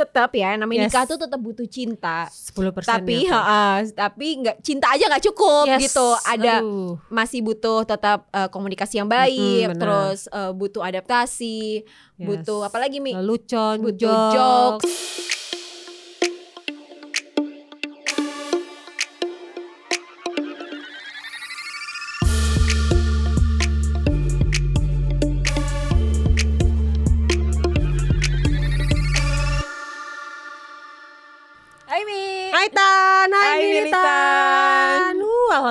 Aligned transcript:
tetap 0.00 0.30
ya 0.32 0.54
namanya 0.54 0.80
Yes. 0.80 0.90
nikah 0.90 1.04
tuh 1.06 1.18
tetap 1.18 1.36
butuh 1.36 1.64
cinta 1.64 2.24
10% 2.26 2.82
tapi 2.82 3.16
ya, 3.22 3.36
ha, 3.36 3.62
tapi 3.84 4.40
nggak 4.40 4.56
cinta 4.60 4.88
aja 4.88 5.04
nggak 5.06 5.24
cukup 5.26 5.64
Yes. 5.66 5.80
gitu 5.84 6.08
ada 6.22 6.54
Aduh. 6.58 6.96
masih 7.08 7.40
butuh 7.40 7.84
tetap 7.84 8.24
eh, 8.30 8.48
komunikasi 8.48 8.96
yang 8.96 9.06
baik 9.06 9.68
benar. 9.68 9.78
terus 9.78 10.20
eh, 10.26 10.50
butuh 10.50 10.80
adaptasi 10.80 11.84
Yes. 12.16 12.26
butuh 12.26 12.60
apalagi 12.62 12.98
mi 12.98 13.12
lelucon 13.12 13.80
butuh 13.80 14.20
jokes. 14.30 14.92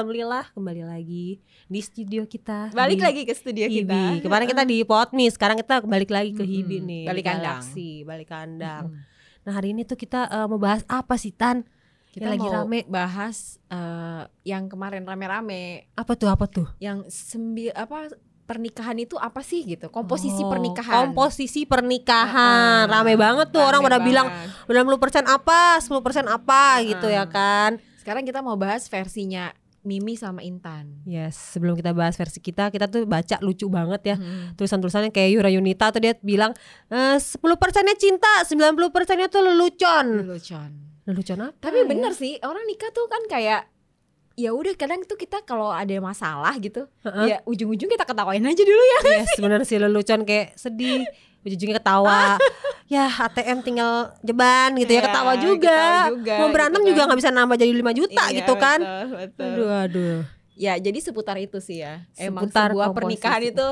Alhamdulillah 0.09 0.49
kembali 0.52 0.84
lagi 0.90 1.38
di 1.70 1.80
studio 1.80 2.26
kita. 2.26 2.73
balik 2.73 2.98
di 2.98 3.05
lagi 3.05 3.22
ke 3.30 3.34
studio 3.38 3.70
Hibi. 3.70 3.86
kita 3.86 4.26
Kemarin 4.26 4.50
kita 4.50 4.63
di 4.66 4.81
Potmi, 4.81 5.30
sekarang 5.30 5.54
kita 5.55 5.86
balik 5.86 6.09
lagi 6.09 6.34
ke 6.34 6.41
Hibi 6.41 6.81
Mm-mm. 6.81 6.90
nih. 6.90 7.04
Balik 7.05 7.23
kandang. 7.23 7.62
Galaxy, 7.62 7.91
balik 8.02 8.26
kandang. 8.27 8.84
Mm. 8.90 9.05
Nah 9.40 9.53
hari 9.53 9.70
ini 9.70 9.86
tuh 9.86 9.94
kita 9.94 10.26
eh, 10.26 10.45
mau 10.50 10.58
bahas 10.58 10.81
apa 10.88 11.14
sih 11.14 11.30
Tan? 11.30 11.62
kita 12.09 12.26
Yang 12.26 12.31
lagi 12.34 12.41
mau 12.41 12.53
rame. 12.58 12.80
bahas 12.90 13.38
eh, 13.70 14.22
yang 14.44 14.66
kemarin 14.66 15.05
rame-rame 15.05 15.94
Apa 15.94 16.17
tuh 16.17 16.26
apa 16.26 16.50
tuh? 16.50 16.66
yang 16.80 17.05
sembi 17.05 17.70
apa 17.70 18.09
pernikahan 18.44 18.98
itu 18.98 19.14
apa 19.14 19.45
sih 19.45 19.62
gitu 19.62 19.94
komposisi 19.94 20.41
Oh, 20.41 20.50
pernikahan 20.50 21.05
Komposisi 21.05 21.70
pernikahan. 21.70 22.89
Ah, 22.89 22.98
Rame 22.98 23.14
banget 23.14 23.53
tuh 23.53 23.62
orang 23.62 23.86
pada 23.86 24.02
bilang 24.02 24.26
banget. 24.26 25.22
90% 25.22 25.30
apa, 25.30 25.78
10% 25.78 26.26
apa 26.26 26.81
gitu 26.81 27.05
Ah. 27.05 27.14
ya 27.14 27.26
kan. 27.30 27.78
sekarang 28.02 28.26
kita 28.26 28.42
mau 28.42 28.58
bahas 28.58 28.89
versinya 28.89 29.53
Mimi 29.90 30.14
sama 30.14 30.45
Intan 30.45 31.02
Yes, 31.09 31.58
sebelum 31.58 31.73
kita 31.73 31.98
bahas 31.98 32.14
versi 32.14 32.38
kita, 32.38 32.70
kita 32.70 32.86
tuh 32.86 33.09
baca 33.09 33.42
lucu 33.42 33.66
banget 33.66 34.14
ya. 34.14 34.16
Hmm. 34.22 34.54
tulisan-tulisannya 34.54 35.09
kayak 35.09 35.30
Yura 35.34 35.50
Yunita 35.50 35.90
tuh 35.90 35.98
dia 35.98 36.14
bilang 36.22 36.54
eh, 36.94 37.18
10 37.18 37.42
persennya 37.58 37.98
cinta, 37.98 38.45
90 38.45 38.78
persennya 38.94 39.26
tuh 39.26 39.42
lelucon. 39.42 40.22
Lelucon. 40.22 40.72
Lelucon 41.10 41.40
apa? 41.42 41.58
tapi 41.58 41.82
ya? 41.82 41.86
bener 41.90 42.14
sih 42.14 42.38
orang 42.45 42.62
nikah 42.70 42.94
tuh 42.94 43.10
kan 43.10 43.26
kayak 43.26 43.66
ya 44.38 44.56
udah 44.56 44.72
kadang 44.78 45.04
tuh 45.04 45.17
kita 45.17 45.42
kalau 45.44 45.67
ada 45.67 45.92
masalah 46.00 46.54
gitu 46.62 46.88
Heeh. 47.04 47.26
ya 47.28 47.38
ujung-ujung 47.44 47.92
kita 47.92 48.06
ketawain 48.08 48.45
aja 48.45 48.64
dulu 48.64 48.84
ya 48.95 49.00
Yes, 49.20 49.36
bener 49.36 49.66
sih 49.67 49.82
lelucon 49.82 50.23
kayak 50.23 50.54
sedih, 50.56 51.04
ujung-ujungnya 51.42 51.78
ketawa. 51.78 52.36
ya 52.90 53.06
ATM 53.06 53.62
tinggal 53.62 53.94
jeban 54.20 54.73
gitu 54.76 54.90
ya 54.90 54.98
Ya, 54.98 55.04
ketawa 55.06 55.34
juga. 55.36 55.70
ketawa 55.70 56.09
juga, 56.12 56.36
Mau 56.36 56.50
berantem 56.50 56.82
gitu 56.82 56.90
juga 56.90 57.00
kan. 57.00 57.06
nggak 57.06 57.20
bisa 57.20 57.32
nambah 57.32 57.56
jadi 57.56 57.72
5 57.72 57.92
juta 57.95 58.23
Iya, 58.23 58.36
gitu 58.36 58.54
kan. 58.56 58.80
betul, 58.80 59.08
betul. 59.16 59.45
Aduh 59.45 59.70
aduh. 59.78 60.17
ya 60.56 60.73
jadi 60.76 61.00
seputar 61.00 61.38
itu 61.38 61.58
sih 61.58 61.80
ya 61.80 62.04
emang 62.16 62.44
Seputar 62.44 62.70
sebuah 62.70 62.86
komposisi. 62.88 62.98
pernikahan 63.16 63.42
itu 63.45 63.67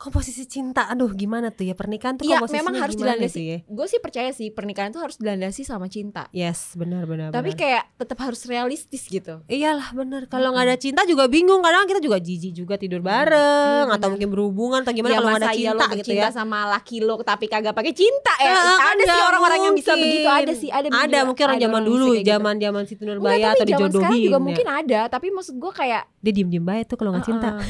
Komposisi 0.00 0.48
cinta, 0.48 0.88
aduh 0.88 1.12
gimana 1.12 1.52
tuh 1.52 1.60
ya 1.62 1.76
pernikahan 1.76 2.16
tuh 2.16 2.24
Iya 2.24 2.40
komposisinya 2.40 2.64
memang 2.64 2.74
harus 2.80 2.96
dilandasi 2.96 3.40
ya? 3.44 3.58
gue 3.62 3.86
sih 3.86 4.00
percaya 4.00 4.32
sih 4.32 4.48
pernikahan 4.48 4.88
itu 4.88 4.96
harus 4.96 5.20
dilandasi 5.20 5.60
sama 5.60 5.86
cinta 5.86 6.24
Yes, 6.32 6.72
benar 6.72 7.04
benar. 7.04 7.28
tapi 7.28 7.52
benar. 7.52 7.60
kayak 7.60 7.82
tetap 7.98 8.16
harus 8.18 8.40
realistis 8.44 9.04
gitu 9.04 9.44
Iyalah 9.44 9.92
bener 9.92 10.24
Kalau 10.26 10.50
nggak 10.50 10.64
ada 10.64 10.76
cinta 10.76 11.04
juga 11.04 11.28
bingung 11.28 11.60
Kadang 11.60 11.84
kita 11.84 12.00
juga 12.00 12.16
jijik 12.16 12.56
juga 12.56 12.74
tidur 12.74 13.04
bareng 13.04 13.86
Iya, 13.86 13.92
Atau 13.92 14.08
mungkin 14.10 14.28
berhubungan 14.30 14.80
Atau 14.80 14.96
gimana 14.96 15.12
ya 15.12 15.18
kalau 15.18 15.36
ada 15.36 15.48
iya 15.50 15.52
cinta 15.68 15.76
lo 15.76 15.84
gitu 15.84 15.96
bercinta 16.00 16.24
ya 16.24 16.30
sama 16.32 16.58
laki 16.70 16.96
lo 16.98 17.14
tapi 17.20 17.44
kagak 17.44 17.74
pakai 17.74 17.92
cinta 17.92 18.32
ya 18.40 18.50
Ah, 18.50 18.76
kan 18.80 18.96
ada 18.96 19.04
sih 19.04 19.20
orang-orang 19.22 19.60
yang 19.62 19.74
bisa 19.76 19.92
begitu 19.92 20.24
ada 20.26 20.52
sih 20.56 20.70
ada 20.72 20.88
Ada 20.88 21.18
mungkin 21.22 21.44
orang 21.44 21.60
zaman 21.60 21.82
dulu 21.84 22.06
gitu. 22.16 22.24
Zaman 22.26 22.54
zaman 22.56 22.82
Siti 22.84 23.04
Enggak, 23.04 23.20
Nurbaya 23.20 23.36
tapi 23.36 23.44
Atau 23.44 23.60
sekarang 23.60 23.68
dijodohin 23.92 24.20
juga 24.24 24.32
ya. 24.32 24.40
mungkin 24.40 24.66
ada 24.66 25.00
tapi 25.06 25.26
maksud 25.28 25.54
gue 25.54 25.72
kayak 25.76 26.02
Dia 26.20 26.32
diem-diem 26.36 26.60
baik 26.60 26.84
tuh 26.84 27.00
kalau 27.00 27.16
nggak 27.16 27.24
cinta. 27.24 27.56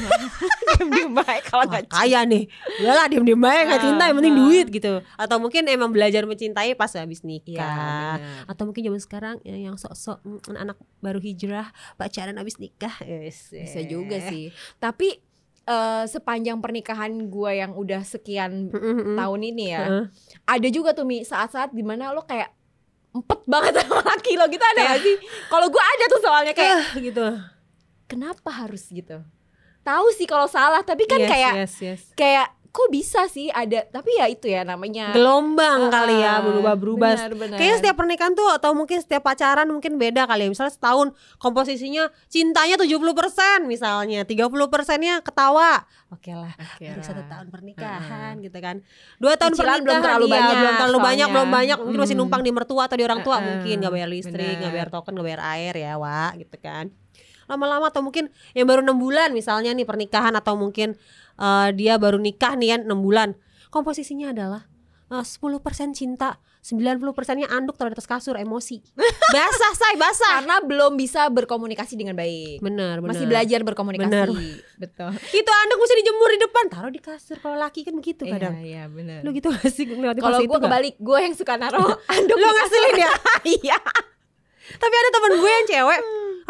Diem 0.80 1.12
baik 1.12 1.46
kalau 1.46 1.68
nggak 1.70 1.86
kaya 1.86 2.24
nih. 2.26 2.50
Udahlah 2.82 3.06
diem-diem 3.06 3.38
baik 3.38 3.62
nggak 3.68 3.80
Ah, 3.80 3.86
cinta 3.86 4.02
Yang 4.10 4.16
penting 4.18 4.34
ah. 4.34 4.40
duit 4.42 4.66
gitu. 4.74 4.92
Atau 5.14 5.36
mungkin 5.38 5.62
emang 5.70 5.90
belajar 5.94 6.24
mencintai 6.26 6.74
Pas 6.74 6.90
habis 6.98 7.22
nikah. 7.22 8.16
Benar. 8.18 8.50
Atau 8.50 8.66
mungkin 8.66 8.82
zaman 8.90 8.98
sekarang 8.98 9.34
ya, 9.46 9.54
Yang 9.54 9.86
sok-sok 9.86 10.18
mm, 10.24 10.56
Anak 10.56 10.80
baru 10.98 11.20
hijrah 11.22 11.70
Pacaran 11.94 12.34
habis 12.40 12.58
nikah. 12.58 12.96
Yes, 13.04 13.54
bisa 13.54 13.80
juga 13.86 14.18
eh. 14.18 14.26
sih. 14.26 14.44
Tapi 14.80 15.20
eh, 15.68 16.04
sepanjang 16.10 16.58
pernikahan 16.58 17.12
gue 17.28 17.50
yang 17.54 17.76
udah 17.76 18.02
sekian 18.02 18.72
Mm-mm. 18.74 19.14
tahun 19.14 19.40
ini 19.46 19.64
ya 19.70 19.82
Heeh. 19.86 20.04
ada 20.48 20.68
juga 20.72 20.90
tuh 20.90 21.06
mi 21.06 21.22
saat-saat 21.22 21.70
di 21.70 21.84
mana 21.86 22.10
lo 22.10 22.26
kayak 22.26 22.50
empet 23.14 23.40
banget 23.46 23.78
sama 23.84 24.02
laki 24.02 24.34
lo. 24.34 24.48
Gitu 24.50 24.64
ada 24.64 24.96
gak 24.96 25.02
sih? 25.06 25.16
Kalau 25.46 25.66
gue 25.70 25.82
ada 25.82 26.04
tuh 26.08 26.20
soalnya 26.24 26.54
kayak 26.56 26.98
gitu 26.98 27.26
kenapa 28.10 28.50
harus 28.50 28.82
gitu 28.84 29.22
tahu 29.80 30.06
sih 30.12 30.26
kalau 30.26 30.44
salah 30.46 30.82
tapi 30.82 31.06
kan 31.06 31.16
Yes, 31.16 31.30
kayak 31.30 31.52
yes, 31.56 31.74
yes. 31.80 32.02
kayak 32.12 32.48
kok 32.70 32.86
bisa 32.88 33.26
sih 33.26 33.50
ada 33.50 33.82
tapi 33.84 34.14
ya 34.14 34.26
itu 34.26 34.46
ya 34.46 34.62
namanya 34.62 35.10
gelombang 35.10 35.90
kali 35.90 36.14
ya 36.16 36.38
Ah, 36.38 36.40
berubah-berubah. 36.40 37.12
benar, 37.18 37.34
benar. 37.34 37.56
Kayaknya 37.58 37.76
setiap 37.80 37.96
pernikahan 37.98 38.30
tuh 38.32 38.46
atau 38.46 38.70
mungkin 38.72 38.94
setiap 38.96 39.24
pacaran 39.24 39.66
mungkin 39.66 39.98
beda 39.98 40.22
kali 40.22 40.46
ya. 40.46 40.48
Misalnya 40.48 40.70
setahun 40.70 41.10
komposisinya 41.34 42.06
cintanya 42.26 42.78
70% 42.78 42.94
misalnya, 43.64 44.22
30 44.22 44.46
persennya 44.70 45.18
ketawa. 45.18 45.82
Oke 46.10 46.30
lah. 46.30 46.54
Oke 46.54 46.86
Baru 46.86 46.94
lah. 46.94 47.04
satu 47.04 47.22
tahun 47.26 47.46
pernikahan 47.50 48.38
gitu 48.38 48.58
kan. 48.60 48.86
Dua 49.16 49.34
tahun 49.34 49.52
Cicilan 49.52 49.58
pernikahan 49.58 49.82
belum 49.82 49.98
terlalu 50.00 50.24
iya, 50.24 50.34
banyak 50.36 50.54
belum 50.54 50.74
terlalu 50.76 50.98
banyak, 51.00 51.08
soalnya. 51.18 51.34
belum 51.34 51.48
banyak. 51.50 51.78
Mungkin 51.80 52.00
masih 52.00 52.14
Mm. 52.14 52.22
numpang 52.22 52.42
di 52.44 52.52
mertua 52.52 52.82
atau 52.86 52.94
di 52.94 53.02
orang 53.02 53.20
tua 53.20 53.36
mungkin 53.40 53.74
nggak 53.76 53.92
bayar 53.92 54.08
listrik, 54.08 54.54
nggak 54.56 54.70
bayar 54.70 54.88
token, 54.88 55.12
nggak 55.12 55.26
bayar 55.26 55.42
air 55.58 55.74
ya, 55.74 55.92
Wak, 55.96 56.38
gitu 56.38 56.54
kan. 56.56 56.86
Lama-lama 57.50 57.90
atau 57.90 57.98
mungkin 58.00 58.30
yang 58.54 58.64
baru 58.64 58.80
enam 58.80 58.94
bulan 58.94 59.34
misalnya 59.34 59.74
nih 59.74 59.82
pernikahan 59.82 60.30
atau 60.32 60.54
mungkin 60.54 60.94
eh, 61.36 61.68
dia 61.74 61.98
baru 61.98 62.16
nikah 62.16 62.54
nih 62.54 62.78
kan 62.78 62.80
6 62.86 62.94
bulan. 62.96 63.34
Komposisinya 63.68 64.30
adalah 64.30 64.62
eh, 65.10 65.24
10% 65.26 65.58
cinta, 65.90 66.38
90 66.62 67.02
persennya 67.10 67.48
anduk 67.48 67.74
taruh 67.74 67.90
di 67.90 67.96
atas 67.96 68.06
kasur 68.06 68.36
emosi. 68.36 68.78
basah, 69.34 69.72
say, 69.74 69.94
basah. 69.96 70.42
karena 70.42 70.56
belum 70.60 70.94
bisa 70.94 71.26
berkomunikasi 71.26 71.94
dengan 71.94 72.14
baik 72.14 72.58
Benar, 72.60 72.98
benar. 72.98 73.10
masih 73.14 73.26
belajar 73.26 73.62
berkomunikasi 73.62 74.10
Benar. 74.10 74.28
betul 74.76 75.10
Itu 75.30 75.50
anduk 75.50 75.78
mesti 75.78 75.94
dijemur 75.98 76.28
di 76.30 76.38
depan, 76.42 76.64
taruh 76.66 76.90
di 76.90 76.98
kasur. 76.98 77.38
Kalau 77.38 77.54
laki 77.54 77.82
kan 77.82 77.94
begitu 77.94 78.26
iya 78.26 78.32
kadang. 78.36 78.54
iya 78.60 78.82
benar 78.86 79.22
Lu 79.22 79.30
gitu 79.30 79.48
gak 79.48 79.70
sih 79.70 79.86
kalau 79.88 80.38
gue 80.40 80.58
kebalik 80.60 80.94
gue 80.98 81.18
yang 81.20 81.34
suka 81.34 81.54
naruh 81.54 81.94
anduk 82.14 82.36
Lu 82.36 82.46
ngasilin 82.46 82.94
ya? 82.98 83.12
iya 83.62 83.78
Tapi 84.70 84.94
ada 84.94 85.10
temen 85.10 85.32
gue 85.36 85.50
yang 85.50 85.66
cewek 85.66 86.00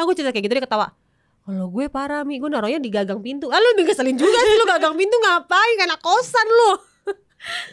Aku 0.00 0.16
cerita 0.16 0.32
kayak 0.32 0.48
gitu 0.48 0.54
dia 0.56 0.64
ketawa 0.64 0.88
Kalau 1.44 1.68
gue 1.68 1.86
parah 1.92 2.24
Mi 2.24 2.40
Gue 2.40 2.48
naruhnya 2.48 2.80
di 2.80 2.88
gagang 2.88 3.20
pintu. 3.20 3.52
Ah 3.52 3.60
lu 3.60 3.76
ngeselin 3.84 4.16
juga 4.16 4.38
sih 4.40 4.56
Lu 4.56 4.64
gagang 4.64 4.96
pintu 4.96 5.16
ngapain? 5.20 5.76
Anak 5.84 6.00
kosan 6.00 6.48
lu 6.48 6.89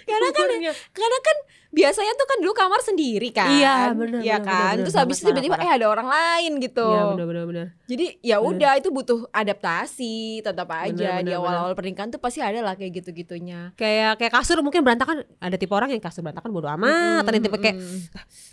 karena 0.07 0.29
kan 0.31 0.50
karena 0.95 1.17
kan 1.19 1.38
biasanya 1.67 2.13
tuh 2.16 2.28
kan 2.28 2.38
dulu 2.39 2.53
kamar 2.55 2.79
sendiri 2.79 3.29
kan. 3.35 3.51
Iya, 3.51 3.91
bener, 3.91 4.19
Iya 4.23 4.38
kan? 4.39 4.79
bener, 4.79 4.88
terus 4.88 4.95
bener. 4.95 5.03
habis 5.03 5.17
itu 5.19 5.28
tiba-tiba 5.28 5.55
eh 5.59 5.72
ada 5.75 5.85
orang 5.91 6.07
lain 6.07 6.51
gitu. 6.63 6.88
Iya 6.88 7.03
bener 7.13 7.25
bener 7.28 7.66
jadi 7.88 8.06
ya 8.19 8.38
udah 8.39 8.79
itu 8.79 8.89
butuh 8.91 9.27
adaptasi 9.31 10.44
tetap 10.44 10.67
aja 10.72 11.19
Bener, 11.19 11.27
di 11.27 11.31
awal-awal 11.35 11.72
pernikahan 11.75 12.11
tuh 12.11 12.19
pasti 12.19 12.39
ada 12.44 12.59
lah 12.63 12.75
kayak 12.75 13.03
gitu-gitunya. 13.03 13.72
Kayak 13.79 14.19
kayak 14.19 14.33
kasur 14.35 14.59
mungkin 14.63 14.83
berantakan 14.83 15.23
Ada 15.39 15.56
tipe 15.56 15.72
orang 15.75 15.91
yang 15.91 16.03
kasur 16.03 16.23
berantakan 16.23 16.51
bodo 16.51 16.67
amat 16.67 17.23
Ada 17.27 17.39
tipe 17.39 17.57
kayak 17.59 17.77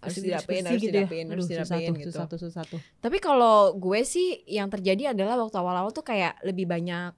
harus 0.04 0.16
dirapiin 0.20 0.62
bersih 0.62 0.70
harus 0.70 0.82
gitu 0.82 0.96
ya. 0.98 1.06
harus 1.34 1.46
tuh, 2.28 2.38
gitu. 2.38 2.48
tuh. 2.76 2.80
tapi 3.00 3.16
kalau 3.18 3.74
gue 3.74 4.00
sih 4.06 4.44
yang 4.46 4.68
terjadi 4.68 5.16
adalah 5.16 5.40
waktu 5.40 5.56
awal-awal 5.58 5.90
tuh 5.90 6.04
kayak 6.04 6.38
lebih 6.44 6.68
banyak 6.68 7.10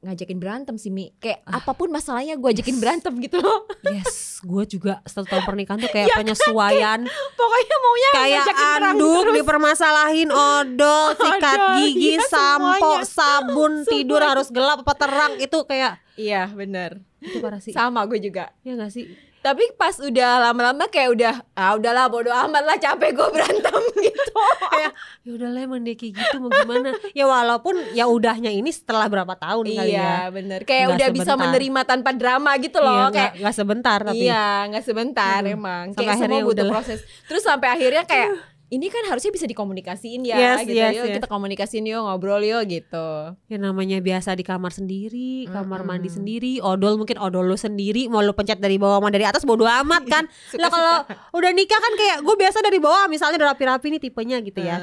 ngajakin 0.00 0.36
berantem 0.36 0.74
sih 0.74 0.88
Mi 0.88 1.12
kayak 1.14 1.44
Ah. 1.44 1.58
apa 1.58 1.72
pun 1.72 1.88
masalahnya 1.88 2.34
gue 2.34 2.48
ajakin 2.50 2.76
berantem 2.76 3.12
gitu 3.18 3.36
loh 3.36 3.68
Yes, 3.82 4.40
gue 4.40 4.64
juga 4.66 5.04
satu 5.04 5.26
tahun 5.26 5.44
pernikahan 5.44 5.76
tuh 5.78 5.88
kayak 5.88 6.08
penyesuaian 6.18 7.04
pokoknya 7.38 7.76
maunya 7.78 8.10
kayak 8.10 8.36
ngajakin 8.40 8.56
berantem 8.56 8.90
anduk 8.96 9.20
terus. 9.22 9.36
dipermasalahin 9.36 10.30
odol, 10.30 11.04
sikat 11.20 11.58
gigi, 11.76 12.10
iya, 12.12 12.24
sampo, 12.24 12.72
semuanya. 12.96 13.04
sabun, 13.06 13.72
tidur 13.82 13.92
Semuanya. 14.16 14.30
harus 14.30 14.48
gelap 14.48 14.78
apa 14.80 14.94
terang 14.94 15.32
itu 15.36 15.58
kayak 15.62 15.92
iya 16.14 16.48
bener 16.48 17.04
itu 17.18 17.36
parah 17.38 17.58
sih. 17.58 17.70
sama 17.70 18.00
gue 18.04 18.16
juga 18.18 18.48
Ya 18.60 18.74
gak 18.74 18.90
sih? 18.90 19.04
Tapi 19.40 19.64
pas 19.74 19.96
udah 19.96 20.30
lama-lama 20.42 20.84
kayak 20.86 21.10
udah 21.10 21.34
ah 21.54 21.72
udahlah 21.72 22.06
bodo 22.06 22.28
amat 22.28 22.60
lah 22.62 22.76
capek 22.76 23.10
gue 23.10 23.28
berantem 23.30 23.82
gitu 24.06 24.32
Kayak 24.70 24.92
ya 25.18 25.30
udah 25.32 25.48
lah 25.48 25.60
emang 25.62 25.80
dia 25.80 25.94
kayak 25.94 26.12
gitu 26.14 26.36
mau 26.38 26.50
gimana? 26.50 26.92
ya 27.10 27.24
walaupun 27.24 27.74
ya 27.90 28.04
udahnya 28.06 28.50
ini 28.50 28.68
setelah 28.70 29.06
berapa 29.06 29.32
tahun 29.34 29.64
kali 29.66 29.90
ya. 29.90 29.96
iya 29.96 30.12
bener 30.28 30.60
kayak 30.62 30.84
Nggak 30.84 30.94
udah 30.94 31.08
bisa 31.10 31.24
sebentar. 31.26 31.42
menerima 31.46 31.80
tanpa 31.82 32.10
drama 32.12 32.50
gitu 32.58 32.78
loh 32.78 32.92
Iya, 33.02 33.08
kayak 33.10 33.32
nggak- 33.38 33.56
sebentar 33.56 33.98
tapi 34.02 34.22
iya 34.22 34.44
nggak 34.66 34.84
sebentar 34.84 35.40
Aduh, 35.40 35.54
emang 35.54 35.84
sampai 35.88 35.96
kayak 35.96 36.12
semua 36.14 36.26
akhirnya 36.28 36.40
butuh 36.42 36.52
udahlah. 36.60 36.74
proses 36.76 36.98
terus 37.24 37.42
sampai 37.42 37.68
akhirnya 37.70 38.04
kayak 38.04 38.28
ini 38.70 38.86
kan 38.86 39.02
harusnya 39.10 39.34
bisa 39.34 39.44
dikomunikasiin 39.44 40.22
ya 40.22 40.38
Yes, 40.38 40.58
gitu 40.62 40.78
yes, 40.78 40.94
yuk 40.94 41.06
yes. 41.10 41.16
kita 41.18 41.26
komunikasiin 41.26 41.84
yuk 41.84 42.06
ngobrol 42.06 42.38
yuk 42.40 42.62
gitu 42.64 43.34
Ya 43.50 43.58
namanya 43.58 43.98
biasa 43.98 44.38
di 44.38 44.46
kamar 44.46 44.70
sendiri, 44.70 45.50
kamar 45.50 45.82
Mm-mm. 45.82 45.90
mandi 45.90 46.08
sendiri, 46.08 46.62
odol 46.62 46.94
mungkin 46.94 47.18
odol 47.18 47.44
lu 47.44 47.58
sendiri, 47.58 48.06
mau 48.06 48.22
lu 48.22 48.30
pencet 48.30 48.62
dari 48.62 48.78
bawah 48.78 49.02
mau 49.02 49.10
dari 49.10 49.26
atas 49.26 49.42
bodo 49.42 49.66
amat 49.66 50.06
kan. 50.06 50.24
Lah 50.62 50.70
kalau 50.70 50.94
udah 51.34 51.50
nikah 51.50 51.76
kan 51.76 51.92
kayak 51.98 52.16
gue 52.22 52.36
biasa 52.38 52.62
dari 52.62 52.78
bawah 52.78 53.10
misalnya 53.10 53.42
udah 53.42 53.48
rapi-rapi 53.52 53.86
nih 53.90 54.00
tipenya 54.00 54.38
gitu 54.38 54.62
ya. 54.62 54.78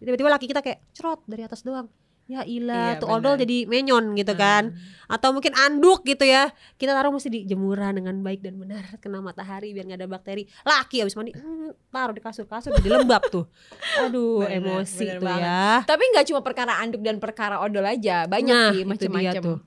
Tiba-tiba 0.00 0.32
laki 0.32 0.48
kita 0.48 0.64
kayak 0.64 0.80
cerot 0.96 1.20
dari 1.28 1.44
atas 1.44 1.60
doang. 1.60 1.86
Ya 2.26 2.42
ilah, 2.42 2.98
Iya, 2.98 2.98
tuh 2.98 3.06
odol 3.08 3.38
jadi 3.38 3.64
menyon 3.64 4.14
gitu 4.14 4.34
kan. 4.34 4.74
Atau 5.06 5.30
mungkin 5.30 5.54
anduk 5.54 6.02
gitu 6.02 6.22
ya. 6.22 6.50
Kita 6.74 6.90
taruh 6.90 7.14
mesti 7.14 7.30
di 7.30 7.40
jemuran 7.42 7.94
dengan 7.94 8.18
baik 8.18 8.42
dan 8.42 8.58
benar 8.58 8.82
kena 9.02 9.22
matahari 9.22 9.70
biar 9.70 9.86
nggak 9.86 10.00
ada 10.00 10.08
bakteri. 10.08 10.42
Laki 10.60 11.00
abis 11.00 11.14
mandi 11.14 11.30
hmm, 11.30 11.70
taruh 11.88 12.10
di 12.10 12.18
kasur-kasur 12.18 12.74
jadi 12.74 12.98
lembab 12.98 13.22
tuh. 13.28 13.46
Aduh, 14.02 14.42
Benar, 14.42 14.58
emosi 14.58 15.06
benar 15.06 15.14
tuh 15.14 15.26
banget. 15.30 15.46
ya. 15.46 15.66
Tapi 15.86 16.02
nggak 16.10 16.24
cuma 16.26 16.40
perkara 16.42 16.72
anduk 16.76 17.00
dan 17.00 17.16
perkara 17.16 17.56
odol 17.58 17.86
aja, 17.86 18.26
banyak 18.26 18.50
Nah, 18.52 18.70
sih 18.70 18.82
macam-macam. 18.82 19.42
tuh. 19.42 19.58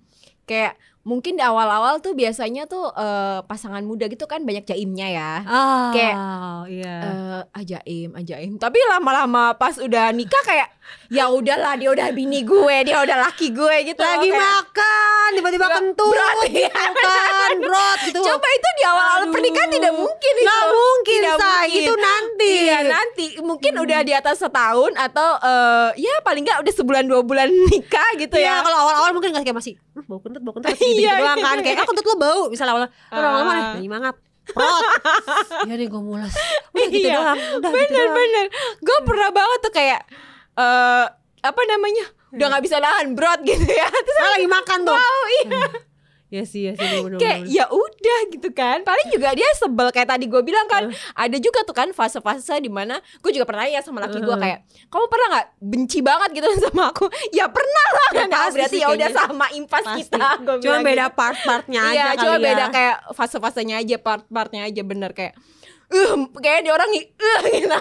Kayak 0.44 0.76
mungkin 1.00 1.38
di 1.38 1.44
awal-awal 1.46 2.02
tuh 2.02 2.12
biasanya 2.12 2.66
tuh 2.66 2.92
eh, 2.92 3.40
pasangan 3.42 3.82
muda 3.82 4.06
gitu 4.06 4.26
kan 4.26 4.44
banyak 4.44 4.66
jaimnya 4.66 5.08
ya. 5.08 5.32
Ah, 5.42 5.90
Kayak, 5.90 6.16
iya. 6.68 6.96
Eh, 7.00 7.42
ajaim, 7.56 8.10
ajaim. 8.14 8.52
Tapi 8.58 8.78
lama-lama 8.90 9.56
pas 9.56 9.78
udah 9.78 10.12
nikah 10.12 10.44
kayak 10.44 10.68
ya 11.08 11.26
udahlah 11.28 11.74
dia 11.74 11.90
udah 11.90 12.08
bini 12.10 12.42
gue, 12.42 12.76
dia 12.84 12.98
udah 13.00 13.18
laki 13.24 13.50
gue 13.50 13.76
gitu. 13.84 13.98
lagi 13.98 14.28
Kayak, 14.28 14.38
makan 14.40 15.28
tiba-tiba 15.32 15.68
kentut 15.72 16.10
brot, 16.10 16.38
gitu 16.44 16.60
iya, 16.60 16.70
kan 16.70 17.54
brot 17.60 18.00
gitu 18.08 18.20
Coba 18.20 18.48
itu 18.48 18.68
di 18.72 18.84
awal-awal 18.84 19.24
pernikahan 19.28 19.70
tidak 19.70 19.94
mungkin 19.96 20.34
itu. 20.34 20.44
nggak 20.44 20.64
mungkin 20.70 21.20
Tidak 21.20 21.36
say 21.36 21.50
mungkin. 21.64 21.80
itu 21.80 21.94
nanti 21.96 22.52
Iya 22.62 22.78
nanti 22.84 23.26
mungkin 23.40 23.74
udah 23.76 24.00
di 24.02 24.14
atas 24.14 24.36
setahun 24.38 24.92
atau 24.96 25.30
eh, 25.40 25.90
ya 25.98 26.14
paling 26.20 26.44
nggak 26.44 26.60
udah 26.60 26.74
sebulan 26.74 27.04
dua 27.04 27.22
bulan 27.22 27.48
nikah 27.68 28.10
gitu 28.16 28.36
Iya 28.36 28.60
ya. 28.60 28.62
kalau 28.62 28.78
awal-awal 28.80 29.10
mungkin 29.12 29.32
kayak 29.32 29.50
masih 29.52 29.74
"Hmm, 29.92 30.06
bau 30.06 30.20
kentut 30.20 30.42
bau 30.42 30.54
kentut 30.54 30.74
gitu, 30.74 31.00
Iya, 31.00 31.18
doang 31.18 31.38
kan 31.40 31.56
iya. 31.56 31.64
kayak 31.64 31.78
ah 31.78 31.86
kentut 31.86 32.06
lo 32.06 32.16
bau 32.16 32.42
misalnya 32.48 32.86
Ah. 33.08 33.16
lama-lama 33.16 33.52
nih 33.52 33.64
lagi 33.76 33.90
mangap 33.90 34.16
prot 34.48 34.86
iya 35.66 35.74
nih 35.76 35.88
gue 35.88 36.02
mulas 36.02 36.34
udah 36.72 36.88
gitu 36.88 37.08
Iya, 37.08 37.16
doang 37.16 37.38
udah 37.38 37.50
gitu 37.50 37.60
doang 37.60 37.74
Bener-bener. 37.74 38.46
Gue 38.80 38.98
pernah 39.04 39.30
banget 39.32 39.60
tuh 39.60 39.72
kayak 39.72 40.02
eh 40.60 41.06
apa 41.40 41.62
namanya? 41.66 42.06
Udah 42.30 42.46
nggak 42.48 42.64
bisa 42.64 42.78
nahan 42.78 43.08
brot 43.12 43.40
gitu 43.42 43.64
ya. 43.66 43.88
Terus 44.06 44.20
Ah, 44.20 44.30
lagi 44.34 44.48
makan 44.48 44.80
tuh 44.84 44.94
wow 44.94 45.24
iya. 45.40 45.62
ya 46.30 46.46
sih 46.46 46.62
ya 46.62 46.78
sih 46.78 46.86
bener 47.02 47.18
kayak 47.24 47.42
ya 47.48 47.66
udah 47.66 48.20
gitu 48.30 48.50
kan. 48.52 48.84
Paling 48.84 49.10
juga 49.10 49.34
dia 49.34 49.50
sebel 49.56 49.90
kayak 49.90 50.10
tadi 50.10 50.28
gue 50.28 50.38
bilang 50.40 50.68
kan. 50.68 50.86
Ada 51.16 51.38
juga 51.38 51.64
tuh 51.64 51.74
kan 51.74 51.90
fase-fase 51.90 52.54
di 52.60 52.70
mana 52.70 53.00
gue 53.18 53.32
juga 53.32 53.44
pernah 53.44 53.66
ya 53.66 53.80
sama 53.80 53.98
laki 54.00 54.20
gue 54.20 54.28
Uh-huh. 54.28 54.38
kayak 54.38 54.62
kamu 54.86 55.06
pernah 55.08 55.28
nggak 55.32 55.48
benci 55.60 56.00
banget 56.00 56.30
gitu 56.36 56.48
sama 56.68 56.94
aku? 56.94 57.10
Ya 57.32 57.50
pernah 57.50 57.88
lah. 57.90 58.10
Ya, 58.12 58.18
Nah, 58.20 58.30
pasti 58.30 58.54
berarti 58.54 58.78
ya 58.78 58.88
udah 58.92 59.10
sama 59.10 59.46
impas 59.52 59.82
pasti 59.82 60.00
kita. 60.06 60.28
Gua 60.40 60.56
cuma 60.60 60.78
beda 60.84 61.06
gitu. 61.08 61.18
part-partnya 61.18 61.82
aja 61.82 61.94
Iya, 61.96 62.06
cuma 62.16 62.36
ya. 62.36 62.46
beda 62.46 62.66
kayak 62.70 62.96
fase-fasenya 63.12 63.76
aja, 63.80 63.96
part-partnya 63.98 64.62
aja 64.66 64.82
bener 64.84 65.12
kayak 65.12 65.34
eh 65.90 66.14
kayak 66.38 66.60
dia 66.62 66.74
orang 66.74 66.90
eh 66.94 67.02
gitu 67.02 67.26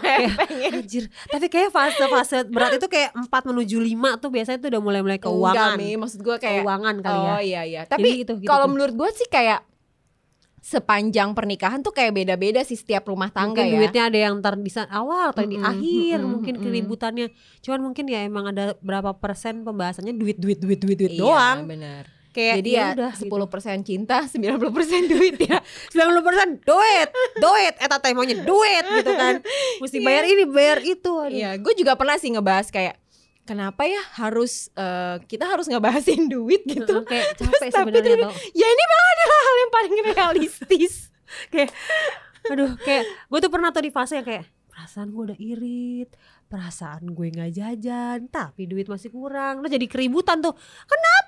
kayak 0.00 0.31
pengen 0.40 0.72
Anjir, 0.81 1.05
tapi 1.28 1.46
kayak 1.46 1.69
fase-fase 1.69 2.49
berat 2.49 2.81
itu 2.81 2.88
kayak 2.88 3.12
4 3.12 3.28
menuju 3.28 3.76
5 3.76 4.22
tuh 4.25 4.31
biasanya 4.32 4.58
tuh 4.64 4.69
udah 4.72 4.81
mulai-mulai 4.81 5.20
Enggak, 5.20 5.28
keuangan. 5.28 5.76
Mi. 5.76 5.93
maksud 6.00 6.20
gue 6.25 6.37
kayak 6.40 6.64
Keuangan 6.64 6.94
kali 7.05 7.19
ya. 7.20 7.32
oh 7.37 7.40
iya 7.44 7.62
iya 7.69 7.82
tapi 7.84 8.25
gitu, 8.25 8.40
gitu 8.40 8.49
kalau 8.49 8.64
tuh. 8.64 8.72
menurut 8.72 8.94
gue 8.96 9.10
sih 9.12 9.28
kayak 9.28 9.60
sepanjang 10.58 11.32
pernikahan 11.32 11.81
tuh 11.81 11.94
kayak 11.94 12.12
beda-beda 12.12 12.60
sih 12.66 12.75
setiap 12.75 13.06
rumah 13.06 13.31
tangga 13.31 13.62
mungkin 13.62 13.72
ya 13.72 13.78
duitnya 13.78 14.02
ada 14.10 14.19
yang 14.19 14.34
ntar 14.43 14.58
di 14.58 14.69
awal 14.90 15.31
atau 15.32 15.46
di 15.46 15.56
Mm-mm, 15.56 15.70
akhir 15.70 16.16
mm-mm, 16.19 16.28
mungkin 16.28 16.55
mm-mm. 16.58 16.64
keributannya 16.66 17.26
cuman 17.62 17.81
mungkin 17.81 18.05
ya 18.10 18.20
emang 18.26 18.50
ada 18.50 18.75
berapa 18.82 19.16
persen 19.16 19.62
pembahasannya 19.62 20.12
duit 20.12 20.37
duit 20.37 20.58
duit 20.58 20.76
duit 20.82 20.99
duit 20.99 21.12
Iya, 21.14 21.20
doang 21.20 21.58
bener 21.64 22.05
kayak 22.38 22.55
jadi 22.58 22.70
ya 22.70 22.87
udah 22.94 23.12
sepuluh 23.12 23.46
persen 23.46 23.82
cinta 23.82 24.23
90% 24.31 24.62
duit 25.11 25.35
ya 25.40 25.58
90 25.90 26.23
persen 26.23 26.49
duit 26.61 27.08
duit 27.37 27.75
eta 27.76 27.99
teh 27.99 28.14
maunya 28.14 28.38
duit 28.38 28.85
gitu 28.94 29.11
kan. 29.12 29.43
Mesti 29.79 29.99
bayar 29.99 30.23
ini 30.25 30.46
bayar 30.46 30.79
itu 30.79 31.11
iya 31.29 31.58
gue 31.58 31.75
juga 31.75 31.93
pernah 31.93 32.14
sih 32.14 32.31
ngebahas 32.31 32.70
kayak 32.70 32.94
kenapa 33.43 33.82
ya 33.82 33.99
harus 34.14 34.69
eh, 34.73 35.19
kita 35.25 35.44
harus 35.44 35.67
ngebahasin 35.67 36.29
duit 36.29 36.62
gitu. 36.62 37.02
kayak 37.02 37.35
capek 37.35 37.58
Tapi 37.58 37.75
sebenarnya 37.75 38.14
tuh- 38.14 38.31
tau 38.31 38.55
ya 38.55 38.67
ini 38.67 38.84
malah 38.84 39.08
adalah 39.11 39.41
hal 39.41 39.55
yang 39.56 39.73
paling 39.73 39.93
realistis. 40.06 40.94
Aduh 42.49 42.73
kayak 42.79 43.05
gue 43.29 43.38
tuh 43.38 43.50
pernah 43.50 43.69
tuh 43.69 43.82
di 43.82 43.91
fase 43.91 44.17
yang 44.17 44.25
kayak 44.25 44.46
perasaan 44.69 45.11
gue 45.11 45.23
udah 45.26 45.38
irit 45.38 46.11
perasaan 46.49 47.12
gue 47.12 47.29
nggak 47.29 47.52
jajan 47.52 48.19
tapi 48.29 48.64
duit 48.64 48.87
masih 48.87 49.08
kurang. 49.08 49.61
Lo 49.61 49.69
jadi 49.69 49.84
keributan 49.84 50.41
tuh 50.41 50.56
kenapa 50.84 51.27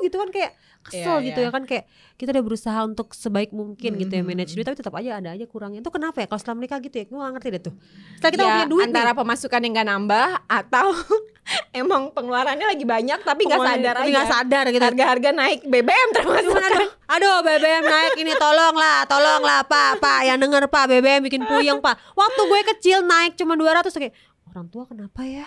gitu 0.00 0.06
gitu 0.06 0.16
kan 0.16 0.30
kayak 0.30 0.52
kesel 0.80 1.16
Iya, 1.16 1.26
gitu 1.26 1.40
iya. 1.40 1.48
ya 1.48 1.50
kan 1.50 1.64
kayak 1.64 1.84
kita 2.14 2.30
udah 2.30 2.44
berusaha 2.44 2.80
untuk 2.82 3.08
sebaik 3.10 3.50
mungkin 3.50 3.96
gitu 3.96 4.12
ya 4.12 4.20
Mhm. 4.20 4.28
manage 4.28 4.52
duit 4.52 4.62
tapi 4.62 4.76
tetap 4.76 4.94
aja 4.94 5.16
ada 5.16 5.32
aja 5.32 5.44
kurangnya. 5.44 5.80
Itu 5.80 5.88
kenapa 5.88 6.20
ya 6.20 6.26
kalau 6.26 6.38
setelah 6.38 6.56
menikah 6.56 6.78
gitu 6.78 6.94
ya? 6.94 7.04
Gue 7.04 7.16
gak 7.16 7.32
ngerti 7.34 7.48
deh 7.50 7.62
tuh. 7.62 7.74
Setelah 8.14 8.30
kita 8.30 8.42
ya, 8.42 8.48
punya 8.52 8.66
duit 8.68 8.84
antara 8.86 9.10
nih. 9.10 9.18
pemasukan 9.18 9.60
yang 9.60 9.72
gak 9.74 9.88
nambah 9.88 10.28
atau 10.44 10.86
emang 11.74 12.02
pengeluarannya 12.10 12.66
lagi 12.66 12.84
banyak 12.84 13.18
tapi 13.20 13.42
nggak 13.44 13.60
sadar 13.60 13.94
tapi 13.96 14.08
aja. 14.08 14.14
nggak 14.14 14.30
sadar 14.30 14.64
gitu. 14.70 14.84
Harga-harga 14.84 15.30
naik 15.32 15.58
BBM 15.64 16.08
termasuk. 16.12 16.52
Aduh, 16.54 16.88
aduh 17.06 17.36
BBM 17.42 17.84
naik 17.84 18.12
ini 18.16 18.32
tolong 18.36 18.74
lah, 18.74 19.04
tolong 19.04 19.40
lah 19.40 19.60
Pak, 19.64 19.98
Pak. 19.98 20.20
Yang 20.24 20.38
denger 20.40 20.62
Pak 20.68 20.84
BBM 20.86 21.20
bikin 21.24 21.42
puyeng 21.44 21.80
Pak. 21.80 21.96
Waktu 22.12 22.40
gue 22.44 22.60
kecil 22.76 22.98
naik 23.02 23.34
cuma 23.34 23.56
200 23.56 23.88
tuh 23.88 24.00
kayak 24.00 24.14
orang 24.54 24.68
tua 24.68 24.86
kenapa 24.86 25.20
ya 25.20 25.42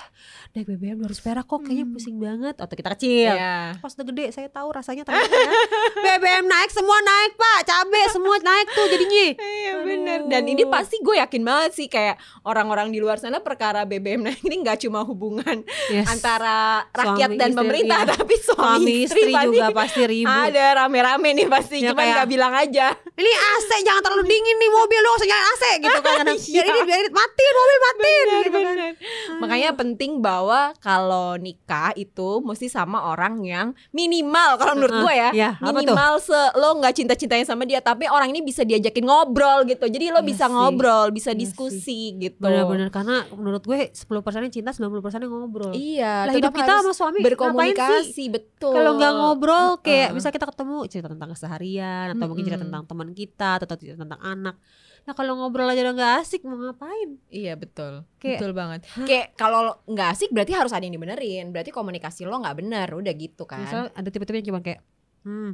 naik 0.51 0.67
BBM 0.67 0.99
200 0.99 1.15
perak 1.17 1.45
kok 1.45 1.59
kayaknya 1.61 1.85
pusing 1.87 2.17
banget. 2.17 2.55
Waktu 2.55 2.75
kita 2.75 2.89
kecil. 2.91 3.31
Iya. 3.31 3.79
Pas 3.79 3.89
udah 3.89 4.05
gede 4.05 4.25
saya 4.29 4.47
tahu 4.47 4.67
rasanya 4.69 5.01
ternyata 5.01 5.31
ya. 5.31 5.51
BBM 6.05 6.45
naik 6.45 6.69
semua 6.69 6.99
naik 6.99 7.33
Pak, 7.33 7.59
cabe 7.63 8.01
semua 8.09 8.35
naik 8.37 8.67
tuh 8.69 8.85
jadinya. 8.85 9.27
Iya 9.37 9.73
bener 9.79 10.19
Dan 10.27 10.43
ini 10.45 10.63
pasti 10.65 10.99
gue 10.99 11.15
yakin 11.17 11.41
banget 11.41 11.71
sih 11.73 11.87
Kayak 11.87 12.15
orang-orang 12.43 12.91
di 12.91 12.99
luar 12.99 13.15
sana 13.15 13.39
perkara 13.39 13.83
BBM 13.83 14.21
naik 14.21 14.41
ini 14.41 14.55
nggak 14.61 14.83
cuma 14.83 15.01
hubungan 15.01 15.63
Yes. 15.87 16.05
Antara 16.09 16.83
rakyat 16.91 17.29
Suami 17.29 17.39
dan 17.39 17.49
istri, 17.49 17.57
pemerintah 17.57 17.99
iya. 18.01 18.11
Tapi 18.11 18.35
suami, 18.37 18.59
Suami 18.59 18.93
istri 18.99 19.21
pasti 19.29 19.47
juga 19.49 19.67
pasti 19.71 20.01
ribut. 20.03 20.43
Ada 20.43 20.65
rame-rame 20.77 21.29
nih 21.33 21.47
pasti 21.47 21.75
Ya, 21.79 21.91
Cuman 21.91 22.03
kayak- 22.03 22.15
nggak 22.17 22.29
bilang 22.29 22.53
aja 22.53 22.87
Ini 23.17 23.31
AC 23.33 23.69
jangan 23.81 23.99
terlalu 23.99 24.29
dingin 24.29 24.55
nih 24.55 24.69
mobil 24.69 25.01
usah 25.09 25.25
nyalain 25.25 25.47
AC 25.49 25.63
gitu 25.79 25.97
kan. 25.97 26.15
Kadang, 26.15 26.37
Iya. 26.47 26.53
Biar 26.53 26.65
ini 26.69 26.81
biar 26.85 26.99
ini 26.99 27.09
matiin 27.09 27.53
mobil 27.53 27.77
matiin 27.77 27.97
Bener, 27.97 28.37
gitu 28.37 28.51
kan. 28.53 28.65
bener. 28.69 28.91
Makanya 29.37 29.69
penting 29.73 30.11
bahwa 30.19 30.59
kalau 30.77 31.33
nikah 31.35 31.91
itu 31.93 32.29
mesti 32.39 32.67
sama 32.67 33.07
orang 33.07 33.41
yang 33.41 33.67
minimal 33.89 34.55
kalau 34.55 34.73
menurut 34.73 35.01
gue 35.01 35.13
ya, 35.13 35.29
iya, 35.33 35.49
tuh? 35.57 35.73
minimal 35.73 36.13
se 36.17 36.37
lo 36.53 36.77
nggak 36.77 36.93
cinta-cintanya 36.93 37.41
sama 37.43 37.65
dia 37.65 37.81
tapi 37.81 38.05
orang 38.05 38.29
ini 38.29 38.41
bisa 38.41 38.61
diajakin 38.61 39.01
ngobrol 39.01 39.65
gitu. 39.65 39.85
Jadi 39.87 40.05
lo 40.07 40.21
Iya 40.21 40.27
bisa 40.27 40.45
sih. 40.45 40.53
ngobrol, 40.53 41.07
bisa 41.09 41.31
Iya 41.31 41.39
diskusi 41.39 41.99
gitu. 42.15 42.37
Bener-bener 42.39 42.89
karena 42.89 43.25
menurut 43.31 43.63
gue 43.63 43.89
10 43.89 44.05
persennya 44.21 44.53
cinta 44.53 44.69
90 44.71 45.01
persennya 45.01 45.25
ngobrol. 45.25 45.73
Iya, 45.73 46.29
lah 46.29 46.33
hidup 46.33 46.53
kita 46.53 46.81
sama 46.81 46.93
suami 46.93 47.25
berkomunikasi 47.25 48.23
betul. 48.29 48.73
Kalau 48.73 48.93
nggak 48.93 49.13
ngobrol 49.15 49.67
kayak 49.81 50.11
Heeh. 50.11 50.15
bisa 50.15 50.29
kita 50.29 50.45
ketemu 50.45 50.85
cerita 50.85 51.07
tentang 51.07 51.29
keseharian 51.31 52.13
atau 52.13 52.25
mungkin 52.27 52.45
cerita 52.45 52.61
tentang 52.61 52.85
teman 52.85 53.06
kita 53.11 53.59
atau 53.59 53.77
tentang 53.77 54.19
anak. 54.19 54.55
Nah 55.03 55.13
kalau 55.13 55.39
ngobrol 55.39 55.67
aja 55.67 55.83
udah 55.83 55.95
nggak 55.95 56.13
asik 56.19 56.43
mau 56.43 56.59
ngapain? 56.59 57.15
Iya 57.27 57.55
betul, 57.55 58.03
Kayak- 58.19 58.39
betul 58.39 58.51
banget. 58.51 58.79
Kayak 59.07 59.27
kalau 59.35 59.79
nggak 59.85 60.09
asik 60.11 60.29
berarti 60.31 60.51
harus 60.51 60.75
ada 60.75 60.83
yang 60.83 60.95
dibenerin. 60.95 61.55
Berarti 61.55 61.71
komunikasi 61.71 62.27
lo 62.27 62.35
nggak 62.37 62.57
bener, 62.59 62.87
udah 62.91 63.13
gitu 63.13 63.47
kan. 63.47 63.63
Misal 63.63 63.87
ada 63.91 64.07
tipe-tipe 64.07 64.35
yang 64.35 64.47
cuma 64.51 64.59
kayak 64.59 64.83
hmm, 65.23 65.51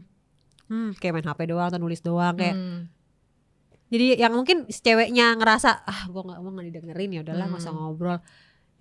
hmm 0.69 0.89
kayak 0.97 1.13
main 1.13 1.27
HP 1.27 1.39
doang 1.45 1.69
atau 1.69 1.77
nulis 1.77 2.01
doang 2.01 2.33
kayak. 2.33 2.57
Hmm. 2.57 2.89
Jadi 3.93 4.17
yang 4.17 4.33
mungkin 4.33 4.65
ceweknya 4.65 5.37
ngerasa 5.37 5.85
ah 5.85 6.09
gua 6.09 6.25
nggak 6.25 6.39
mau 6.41 6.49
nggak 6.49 6.67
didengerin 6.73 7.13
ya 7.13 7.21
udahlah 7.21 7.45
nggak 7.45 7.61
usah 7.61 7.73
Hmm. 7.73 7.81
ngobrol. 7.85 8.17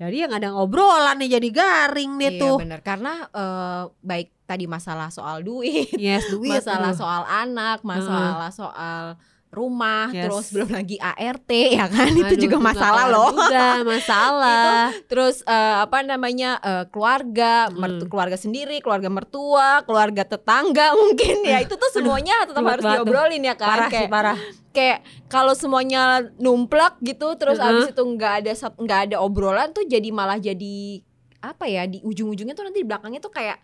Jadi 0.02 0.16
yang 0.18 0.32
ada 0.32 0.48
ngobrolan 0.50 1.16
nih 1.16 1.30
jadi 1.32 1.48
garing 1.48 2.10
deh 2.16 2.30
Iya 2.30 2.40
tuh. 2.40 2.56
bener 2.58 2.80
karena 2.80 3.12
eh, 3.28 3.82
baik 4.00 4.28
tadi 4.42 4.66
masalah 4.66 5.08
soal 5.08 5.40
duit, 5.40 5.88
Yes 5.96 6.26
duit. 6.28 6.50
masalah 6.52 6.90
aduh. 6.90 6.98
soal 6.98 7.22
anak, 7.24 7.80
masalah 7.82 8.50
soal 8.50 9.04
rumah, 9.52 10.08
Yes. 10.08 10.24
terus 10.24 10.46
belum 10.50 10.70
lagi 10.72 10.96
ART 10.96 11.50
ya 11.78 11.84
kan 11.86 12.08
itu 12.08 12.24
Aduh, 12.24 12.40
juga 12.40 12.56
nggak 12.56 12.68
masalah 12.72 13.04
loh. 13.06 13.30
Juga 13.36 13.68
masalah. 13.84 14.76
Terus 15.12 15.44
eh, 15.44 15.76
apa 15.84 15.98
namanya 16.00 16.50
eh, 16.58 16.84
keluarga, 16.88 17.68
mertu- 17.68 18.08
Hmm. 18.08 18.10
keluarga 18.10 18.34
sendiri, 18.34 18.80
keluarga 18.80 19.12
mertua, 19.12 19.84
keluarga 19.84 20.24
tetangga 20.24 20.96
mungkin 21.04 21.44
ya 21.44 21.60
itu 21.60 21.76
tuh 21.76 21.90
semuanya 21.92 22.48
tetap 22.48 22.64
harus 22.64 22.80
diobrolin 22.82 23.44
ya 23.44 23.54
kan. 23.54 23.68
parah 23.68 23.86
sih 23.86 23.94
kayak 23.94 24.10
parah. 24.10 24.38
kayak 24.72 24.98
kalau 25.28 25.52
semuanya 25.52 26.02
numplak 26.40 26.96
gitu, 27.04 27.36
terus 27.36 27.60
Heeh. 27.60 27.68
abis 27.76 27.92
itu 27.92 28.02
nggak 28.02 28.32
ada 28.40 28.52
nggak 28.56 29.00
ada 29.12 29.16
obrolan 29.20 29.68
tuh 29.70 29.84
jadi 29.84 30.08
malah 30.08 30.40
jadi 30.40 31.04
apa 31.42 31.66
ya 31.66 31.84
di 31.84 32.00
ujung-ujungnya 32.00 32.54
tuh 32.54 32.64
nanti 32.64 32.80
di 32.80 32.88
belakangnya 32.88 33.20
tuh 33.20 33.28
kayak 33.28 33.60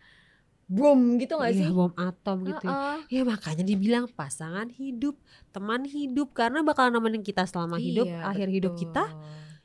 boom 0.69 1.17
gitu 1.17 1.35
nggak 1.35 1.51
Iya 1.51 1.59
sih? 1.59 1.69
bom 1.71 1.93
atom 1.95 2.39
gitu. 2.45 2.61
ya. 2.63 2.71
Heeh. 2.71 2.97
Ya 3.11 3.23
makanya 3.25 3.65
dibilang 3.65 4.05
pasangan 4.07 4.69
hidup, 4.71 5.17
teman 5.49 5.83
hidup. 5.83 6.31
Karena 6.31 6.61
bakal 6.61 6.89
nemenin 6.89 7.21
kita 7.21 7.43
selama 7.43 7.77
hidup, 7.77 8.05
Iya, 8.05 8.21
akhir 8.23 8.49
hidup 8.49 8.73
kita 8.75 9.09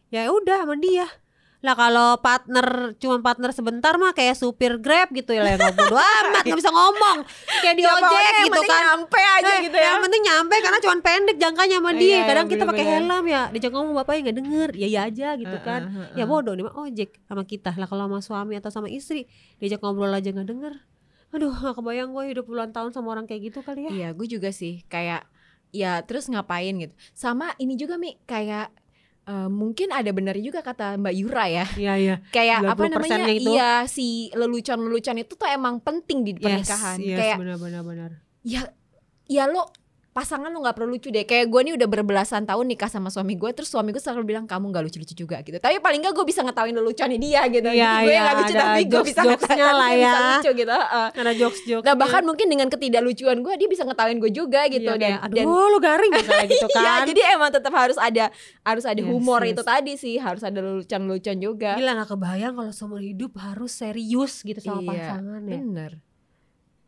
ya 0.09 0.29
udah 0.29 0.61
sama 0.61 0.77
dia. 0.77 1.03
Lah 1.59 1.73
kalau 1.73 2.19
partner 2.19 2.91
cuma 2.97 3.19
partner 3.19 3.49
sebentar 3.49 3.95
mah 3.95 4.11
kayak 4.11 4.35
supir 4.35 4.75
grab 4.77 5.07
gitu 5.09 5.31
ya 5.31 5.41
lah 5.41 5.55
nggak 5.55 5.73
bodo 5.73 5.95
amat 6.19 6.43
nggak 6.43 6.59
bisa 6.59 6.69
ngomong. 6.69 7.17
Kayak 7.57 7.75
di 7.75 7.83
ojek 7.83 8.33
gitu 8.45 8.61
kan. 8.61 8.79
nyampe 8.83 9.19
aja 9.21 9.47
Eh, 9.49 9.59
gitu 9.63 9.77
ya. 9.77 9.85
yang 9.85 9.99
penting 10.01 10.21
nyampe 10.23 10.55
karena 10.59 10.79
cuma 10.79 10.95
pendek 10.99 11.37
jangkanya 11.37 11.77
sama 11.77 11.89
Iya, 11.89 11.97
dia. 11.97 12.07
iya, 12.09 12.21
kadang 12.25 12.47
kita 12.47 12.63
pakai 12.65 12.85
helm 12.85 13.23
ya 13.25 13.41
diajak 13.49 13.71
ngomong 13.71 13.93
bapaknya 13.93 14.19
nggak 14.21 14.37
denger. 14.37 14.69
Ya 14.75 14.87
ya 14.89 15.01
aja 15.03 15.27
gitu 15.35 15.57
kan. 15.59 15.81
heeh. 15.85 16.07
ya 16.15 16.23
bodoh 16.25 16.51
nih 16.51 16.63
mah 16.63 16.75
ojek 16.77 17.09
sama 17.23 17.43
kita. 17.43 17.71
Lah 17.73 17.87
kalau 17.87 18.03
sama 18.05 18.19
suami 18.19 18.53
atau 18.55 18.67
sama 18.67 18.87
istri 18.87 19.27
diajak 19.55 19.79
ngobrol 19.79 20.11
aja 20.11 20.29
nggak 20.29 20.45
denger 20.45 20.73
aduh 21.33 21.49
gak 21.51 21.75
kebayang 21.75 22.13
gue 22.13 22.23
hidup 22.29 22.45
puluhan 22.45 22.69
tahun 22.69 22.93
sama 22.93 23.09
orang 23.11 23.25
kayak 23.25 23.49
gitu 23.49 23.59
kali 23.59 23.89
ya 23.89 23.91
Iya, 23.91 24.09
gue 24.13 24.27
juga 24.29 24.53
sih 24.53 24.85
kayak 24.85 25.25
ya 25.73 26.05
terus 26.05 26.29
ngapain 26.29 26.77
gitu. 26.77 26.93
Sama 27.11 27.57
ini 27.57 27.73
juga 27.73 27.97
Mi 27.97 28.13
kayak 28.23 28.69
eh, 29.25 29.49
mungkin 29.49 29.89
ada 29.89 30.13
benar 30.13 30.37
juga 30.37 30.61
kata 30.61 31.01
Mbak 31.01 31.13
Yura 31.17 31.45
ya. 31.49 31.65
iya 31.73 31.93
iya 31.97 32.15
Kayak 32.29 32.77
apa 32.77 32.85
90% 32.85 32.93
namanya? 32.93 33.17
-nya 33.17 33.33
itu. 33.33 33.51
Iya, 33.51 33.71
si 33.89 34.07
lelucon-lelucon 34.37 35.17
itu 35.17 35.33
tuh 35.33 35.49
emang 35.49 35.81
penting 35.81 36.21
di 36.21 36.37
pernikahan. 36.37 37.01
yes, 37.01 37.09
yes, 37.09 37.17
Kayak 37.17 37.37
benar 37.41 37.57
benar 37.57 37.81
benar 37.81 38.09
ya 38.43 38.61
ya 39.25 39.47
lo 39.47 39.71
pasangan 40.13 40.47
lo 40.47 40.61
nggak 40.61 40.75
perlu 40.75 40.93
lucu 40.93 41.09
deh 41.09 41.21
kayak 41.21 41.49
gue 41.49 41.57
nih 41.59 41.73
udah 41.73 41.89
berbelasan 41.89 42.45
tahun 42.45 42.65
nikah 42.67 42.85
sama 42.85 43.09
suami 43.09 43.33
gue 43.33 43.49
terus 43.49 43.65
suami 43.67 43.89
gue 43.89 43.97
selalu 43.97 44.29
bilang 44.29 44.45
kamu 44.45 44.69
nggak 44.69 44.83
lucu-lucu 44.85 45.13
juga 45.15 45.41
gitu 45.41 45.57
tapi 45.57 45.77
paling 45.77 45.99
nggak 45.99 46.13
gue 46.13 46.21
bisa 46.23 46.41
ngetawain 46.41 46.69
leluconnya 46.71 47.17
dia 47.17 47.41
gitu 47.47 47.65
Iya, 47.65 47.73
Jadi 47.73 47.97
gue 47.99 48.07
iya, 48.07 48.21
nggak 48.21 48.35
lucu 48.37 48.53
tapi 48.53 48.81
gue 48.85 49.01
bisa 49.03 49.21
ngetawain 49.23 49.73
lah 49.73 49.89
bisa 49.89 50.05
ya. 50.13 50.21
lucu 50.29 50.49
gitu 50.53 50.71
heeh. 50.71 51.07
ada 51.15 51.33
jokes 51.33 51.59
jokes 51.65 51.83
nah 51.83 51.95
bahkan 51.95 52.21
mungkin 52.21 52.45
dengan 52.45 52.69
ketidaklucuan 52.69 53.37
gue 53.41 53.53
dia 53.57 53.67
bisa 53.67 53.83
ngetawain 53.83 54.17
gue 54.17 54.31
juga 54.31 54.61
gitu 54.67 54.91
dan 54.93 55.17
aduh 55.17 55.33
dan 55.33 55.45
lu 55.49 55.77
garing 55.79 56.11
misalnya 56.13 56.45
gitu 56.47 56.67
Iya, 56.73 56.93
kan 56.93 57.01
jadi 57.05 57.21
emang 57.33 57.49
tetap 57.49 57.73
harus 57.73 57.97
ada 57.97 58.29
harus 58.61 58.85
ada 58.85 58.95
Yes, 58.95 59.09
humor 59.09 59.41
yes. 59.41 59.49
itu 59.49 59.61
tadi 59.63 59.93
sih 59.95 60.15
harus 60.15 60.41
ada 60.41 60.61
lelucon-lelucon 60.61 61.37
juga 61.37 61.73
Gila 61.73 61.91
gak 61.97 62.09
kebayang 62.11 62.53
kalau 62.53 62.69
seumur 62.69 63.01
hidup 63.01 63.33
harus 63.35 63.73
serius 63.73 64.39
gitu 64.39 64.61
sama 64.61 64.79
Iya, 64.79 64.89
pasangan 65.09 65.41
ya. 65.41 65.57
bener 65.57 65.91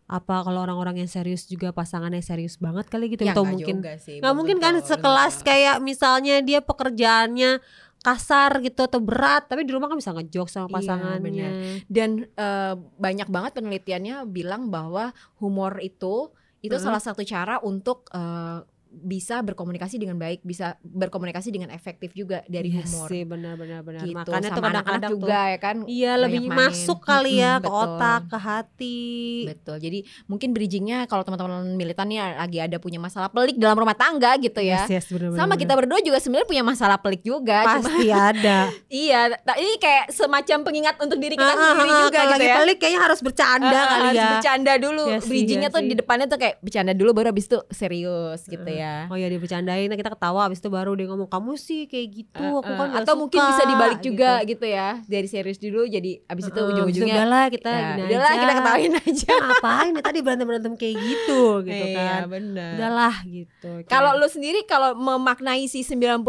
Apa 0.06 0.46
kalau 0.46 0.62
orang-orang 0.62 1.02
yang 1.02 1.10
serius 1.10 1.50
juga 1.50 1.74
pasangannya 1.74 2.22
serius 2.22 2.62
banget 2.62 2.86
kali 2.94 3.10
gitu 3.10 3.26
ya 3.26 3.34
atau 3.34 3.42
mungkin 3.42 3.82
nggak 3.82 4.36
mungkin 4.38 4.58
kan 4.62 4.78
sekelas 4.78 5.42
kayak 5.42 5.82
misalnya 5.82 6.46
dia 6.46 6.62
pekerjaannya 6.62 7.58
kasar 8.06 8.62
gitu 8.62 8.86
atau 8.86 9.02
berat 9.02 9.50
tapi 9.50 9.66
di 9.66 9.74
rumah 9.74 9.90
kan 9.90 9.98
bisa 9.98 10.14
ngejok 10.14 10.46
sama 10.46 10.70
Iya, 10.70 10.76
pasangannya. 10.78 11.50
dan 11.90 12.30
eh, 12.30 12.74
banyak 12.78 13.34
banget 13.34 13.58
penelitiannya 13.58 14.30
bilang 14.30 14.70
bahwa 14.70 15.10
humor 15.42 15.82
itu 15.82 16.30
itu 16.62 16.70
Heeh. 16.70 16.86
salah 16.86 17.02
satu 17.02 17.26
cara 17.26 17.58
untuk 17.66 18.06
eh, 18.14 18.62
bisa 18.98 19.40
berkomunikasi 19.40 19.96
dengan 19.96 20.16
baik, 20.16 20.40
bisa 20.42 20.75
berkomunikasi 20.82 21.50
dengan 21.50 21.68
efektif 21.70 22.12
juga 22.12 22.40
dari 22.46 22.72
Iya 22.72 22.84
humor. 22.84 23.08
sih 23.08 23.22
benar-benar 23.22 23.80
benar. 23.82 24.02
Gitu. 24.02 24.16
Makanya 24.16 24.32
Sama 24.48 24.58
anak-anak 24.62 24.84
kadang-kadang 24.86 25.12
tuh 25.12 25.20
juga 25.22 25.40
ya 25.46 25.58
kan. 25.58 25.75
Iya 25.86 26.12
lebih 26.18 26.42
main. 26.46 26.58
masuk 26.62 27.00
kali 27.02 27.34
ya 27.36 27.52
Mm-mm, 27.54 27.60
ke 27.60 27.68
betul. 27.68 27.84
otak, 27.86 28.22
ke 28.25 28.38
hati. 28.38 29.04
Betul. 29.48 29.78
Jadi 29.78 30.00
mungkin 30.25 30.50
bridgingnya 30.52 30.98
kalau 31.06 31.22
teman-teman 31.22 31.52
militan 31.74 32.08
nih 32.08 32.20
lagi 32.36 32.58
ada 32.58 32.78
punya 32.78 32.98
masalah 32.98 33.28
pelik 33.28 33.56
dalam 33.56 33.75
rumah 33.75 33.94
tangga 33.94 34.38
gitu 34.38 34.60
ya. 34.60 34.86
Yes, 34.86 34.90
yes, 34.90 35.06
benar, 35.10 35.36
Sama 35.36 35.56
kita 35.56 35.74
berdua 35.74 36.00
juga 36.00 36.18
sebenarnya 36.18 36.48
punya 36.48 36.64
masalah 36.64 36.98
pelik 36.98 37.22
juga. 37.22 37.60
benar. 37.62 37.75
Cuma 37.75 37.90
pasti 37.90 38.08
ada. 38.10 38.58
iya, 39.04 39.20
ini 39.56 39.75
kayak 39.75 40.06
semacam 40.10 40.58
pengingat 40.64 40.96
untuk 40.98 41.18
diri 41.18 41.36
kita 41.36 41.46
Ah, 41.46 41.56
ah, 41.56 41.72
sendiri 41.74 41.90
ah, 41.90 42.00
juga 42.02 42.16
kalau 42.16 42.25
gitu 42.25 42.36
lagi 42.36 42.48
ya. 42.48 42.56
pelik 42.58 42.78
kayaknya 42.78 43.02
harus 43.02 43.20
bercanda 43.20 43.68
Ah, 43.75 43.86
kali 43.88 44.04
harus 44.06 44.18
ya. 44.18 44.30
bercanda 44.34 44.74
dulu. 44.78 45.04
Sih, 45.16 45.28
Bridgingnya 45.28 45.70
iya 45.70 45.74
tuh 45.74 45.82
sih. 45.82 45.90
di 45.90 45.96
depannya 45.96 46.25
tuh 46.25 46.38
kayak 46.38 46.56
bercanda 46.60 46.92
dulu 46.92 47.10
baru 47.12 47.28
habis 47.30 47.46
itu 47.46 47.60
serius 47.70 48.42
gitu 48.46 48.66
ya. 48.68 48.85
Oh 49.08 49.18
ya 49.18 49.27
dia 49.27 49.38
bercandain, 49.38 49.88
nah 49.88 49.98
kita 49.98 50.12
ketawa 50.12 50.48
abis 50.48 50.60
itu 50.60 50.70
baru 50.70 50.92
dia 50.94 51.08
ngomong 51.08 51.27
kamu 51.27 51.54
sih 51.56 51.86
kayak 51.86 52.08
gitu, 52.12 52.42
Uh, 52.42 52.60
aku 52.60 52.72
uh, 52.72 52.77
kan 52.77 52.88
nggak 52.92 53.04
atau 53.06 53.13
mungkin 53.15 53.39
suka," 53.39 53.50
bisa 53.51 53.63
dibalik 53.65 54.00
juga 54.01 54.32
gitu. 54.42 54.50
gitu, 54.58 54.65
ya. 54.72 54.89
Dari 55.06 55.27
serius 55.27 55.58
dulu 55.58 55.82
jadi 55.86 56.12
abis 56.25 56.44
itu 56.50 56.60
Uh, 56.60 56.65
uh, 56.65 56.72
ujung-ujungnya 56.74 57.15
udahlah 57.15 57.46
kita 57.50 57.70
ya, 57.70 57.88
gini 57.96 58.01
udahlah 58.10 58.32
aja. 58.32 58.39
kita 58.42 58.54
ketawain 58.56 58.94
aja. 58.96 59.34
ngapain 59.36 59.92
ya 59.92 60.04
tadi 60.04 60.20
berantem 60.20 60.46
berantem 60.48 60.74
kayak 60.75 60.96
gitu 61.00 61.42
gitu 61.63 61.86
Iya, 61.86 61.96
kan. 61.98 62.22
bener. 62.30 62.72
udahlah 62.77 63.15
gitu. 63.25 63.70
Kalau 63.86 64.12
lu 64.18 64.27
sendiri 64.27 64.63
kalau 64.65 64.94
memaknai 64.96 65.65
si 65.65 65.84
90% 65.84 66.22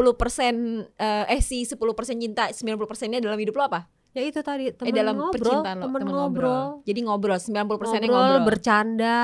eh, 0.96 1.24
eh 1.32 1.40
si 1.40 1.64
10% 1.64 1.76
cinta 2.18 2.48
90% 2.50 3.12
nya 3.12 3.18
dalam 3.20 3.38
hidup 3.38 3.56
lo 3.56 3.64
apa? 3.66 3.88
ya 4.16 4.24
itu 4.24 4.40
tadi 4.40 4.72
temen 4.72 4.88
eh 4.88 4.96
dalam 4.96 5.12
ngobrol 5.20 5.36
percintaan 5.36 5.76
lo, 5.76 5.82
temen 5.84 5.98
temen 6.00 6.14
ngobrol. 6.16 6.64
Jadi 6.88 7.00
ngobrol 7.04 7.36
90% 7.36 7.52
nya 7.52 7.62
ngobrol, 7.68 8.00
ngobrol. 8.08 8.44
bercanda 8.48 9.16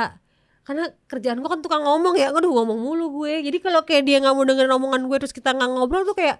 karena 0.62 0.84
kerjaan 1.04 1.36
gue 1.36 1.48
kan 1.48 1.58
tukang 1.58 1.82
ngomong 1.82 2.14
ya 2.14 2.30
aduh 2.30 2.50
ngomong 2.52 2.78
mulu 2.78 3.06
gue 3.16 3.42
jadi 3.42 3.58
kalau 3.58 3.82
kayak 3.82 4.02
dia 4.02 4.18
nggak 4.18 4.30
mau 4.30 4.42
dengerin 4.42 4.70
omongan 4.72 5.02
gue 5.04 5.16
terus 5.18 5.30
kita 5.30 5.50
nggak 5.50 5.70
ngobrol 5.70 6.02
tuh 6.04 6.14
kayak 6.14 6.38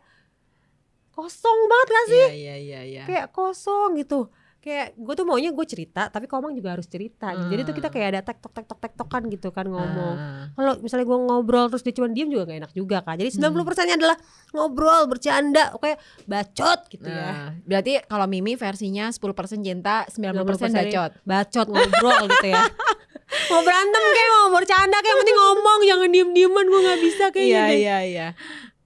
kosong 1.12 1.58
banget 1.66 1.88
gak 1.88 2.06
sih 2.08 2.24
Iya 2.24 2.32
iya 2.32 2.56
iya 2.56 2.80
iya. 2.84 3.02
kayak 3.04 3.26
kosong 3.30 3.94
gitu 3.96 4.30
kayak 4.58 4.94
gue 4.94 5.10
tuh 5.12 5.26
maunya 5.26 5.50
gue 5.50 5.66
cerita 5.66 6.06
tapi 6.06 6.24
komang 6.24 6.54
juga 6.54 6.70
harus 6.70 6.86
cerita 6.86 7.34
gitu. 7.34 7.50
jadi 7.50 7.60
tuh 7.64 7.74
kita 7.74 7.88
kayak 7.90 8.08
ada 8.08 8.20
tektok 8.22 8.54
tektok 8.54 8.78
tektokan 8.80 9.22
gitu 9.26 9.50
kan 9.50 9.66
ngomong 9.66 10.14
Ah. 10.14 10.46
kalau 10.54 10.78
misalnya 10.78 11.02
gue 11.04 11.18
ngobrol 11.20 11.66
terus 11.66 11.82
dia 11.82 11.90
cuma 11.92 12.06
diem 12.06 12.30
juga 12.30 12.46
gak 12.46 12.58
enak 12.62 12.72
juga 12.72 13.02
kan 13.02 13.18
jadi 13.18 13.26
Hmm. 13.28 13.58
90% 13.58 13.58
nya 13.84 13.96
adalah 13.98 14.16
ngobrol 14.52 15.02
bercanda 15.04 15.74
kayak 15.74 15.98
bacot 16.24 16.78
gitu 16.88 17.04
ya 17.04 17.26
Nah, 17.26 17.48
berarti 17.60 18.06
kalau 18.06 18.24
Mimi 18.24 18.54
versinya 18.54 19.10
10% 19.10 19.26
cinta, 19.60 20.06
90% 20.06 20.70
90% 20.70 20.78
bacot. 20.80 21.10
bacot 21.20 21.66
ngobrol 21.66 22.22
gitu 22.30 22.48
ya 22.48 22.62
mau 23.48 23.60
berantem 23.60 24.02
kayak 24.06 24.30
mau 24.34 24.48
bercanda 24.50 24.96
kayak 24.96 25.16
penting 25.18 25.36
ngomong 25.36 25.78
jangan 25.82 26.08
diem 26.08 26.30
dieman 26.30 26.64
gue 26.64 26.80
nggak 26.82 27.00
bisa 27.00 27.24
kayaknya 27.28 27.62
deh. 27.64 27.78
iya 27.78 27.98
iya. 28.02 28.28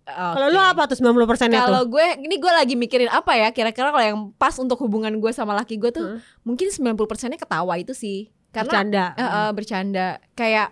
kalau 0.06 0.46
lu 0.46 0.60
apa 0.60 0.86
tuh 0.86 0.94
90% 0.96 1.18
nya 1.48 1.60
tuh 1.60 1.66
Kalau 1.66 1.82
gue 1.84 2.06
ini 2.20 2.36
gue 2.36 2.52
lagi 2.52 2.74
mikirin 2.74 3.08
apa 3.08 3.34
ya 3.34 3.50
kira-kira 3.50 3.90
kalau 3.90 4.04
yang 4.04 4.18
pas 4.32 4.54
untuk 4.54 4.78
hubungan 4.78 5.10
gue 5.12 5.30
sama 5.30 5.50
laki 5.52 5.76
gue 5.76 5.90
tuh 5.90 6.04
Heeh. 6.04 6.20
mungkin 6.42 6.68
90%-nya 6.68 7.34
ketawa 7.36 7.74
itu 7.74 7.90
sih. 7.92 8.30
Karena 8.48 8.70
bercanda 8.72 9.04
Eh, 9.12 9.22
eh, 9.22 9.50
bercanda 9.50 10.06
kayak 10.32 10.70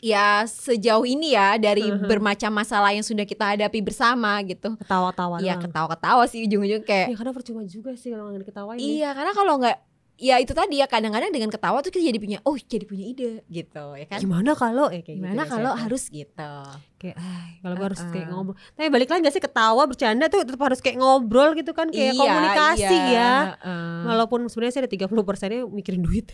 ya 0.00 0.42
sejauh 0.42 1.04
ini 1.04 1.30
ya 1.30 1.54
dari 1.56 1.86
Mhm. 1.86 2.08
bermacam 2.08 2.50
masalah 2.50 2.90
yang 2.90 3.04
sudah 3.04 3.22
kita 3.22 3.54
hadapi 3.54 3.78
bersama 3.80 4.34
gitu. 4.42 4.74
ketawa-tawa 4.76 5.38
Iya 5.38 5.54
doang. 5.54 5.62
ketawa-ketawa 5.62 6.22
sih 6.26 6.42
ujung-ujung 6.42 6.82
kayak 6.82 7.06
Ya, 7.06 7.16
karena 7.16 7.30
percuma 7.30 7.62
juga 7.64 7.94
sih 7.94 8.10
kalau 8.10 8.26
nggak 8.26 8.42
diketawain 8.42 8.76
ya. 8.76 8.82
iya 8.82 9.08
karena 9.12 9.30
kalau 9.30 9.60
nggak 9.60 9.78
ya 10.14 10.36
itu 10.36 10.52
tadi 10.52 10.76
ya 10.76 10.86
kadang-kadang 10.86 11.28
dengan 11.28 11.48
ketawa 11.48 11.78
tuh 11.78 11.88
kita 11.88 12.04
jadi 12.04 12.16
punya 12.16 12.38
oh 12.42 12.54
jadi 12.54 12.84
punya 12.84 13.04
ide 13.04 13.30
gitu 13.44 13.84
ya 13.92 14.06
kan. 14.06 14.18
gimana 14.18 14.52
kalau 14.52 14.86
ya 14.86 15.00
kayak 15.00 15.18
Gimana 15.18 15.34
gitu 15.40 15.50
kalau 15.50 15.62
biasanya. 15.68 15.82
harus 15.82 16.02
gitu. 16.06 16.54
kayak 16.96 17.16
ah 17.16 17.42
kalau 17.58 17.74
gue 17.74 17.86
harus 17.88 18.02
kayak 18.06 18.26
ngobrol 18.28 18.54
tapi 18.70 18.86
balik 18.88 19.08
lagi 19.08 19.20
gak 19.20 19.34
sih 19.34 19.42
ketawa 19.42 19.82
bercanda 19.82 20.24
tuh 20.26 20.40
tetap 20.40 20.60
harus 20.60 20.78
kayak 20.78 20.96
ngobrol 20.96 21.50
gitu 21.52 21.72
kan 21.72 21.88
kayak 21.88 22.12
Iya, 22.12 22.20
komunikasi 22.20 22.86
iya, 22.86 23.10
ya 23.10 23.32
heeh. 23.58 23.98
walaupun 24.06 24.46
sebenarnya 24.46 24.72
sih 24.72 24.80
ada 24.80 24.90
30 24.92 25.10
persennya 25.22 25.60
mikirin 25.64 25.98
duit 26.00 26.30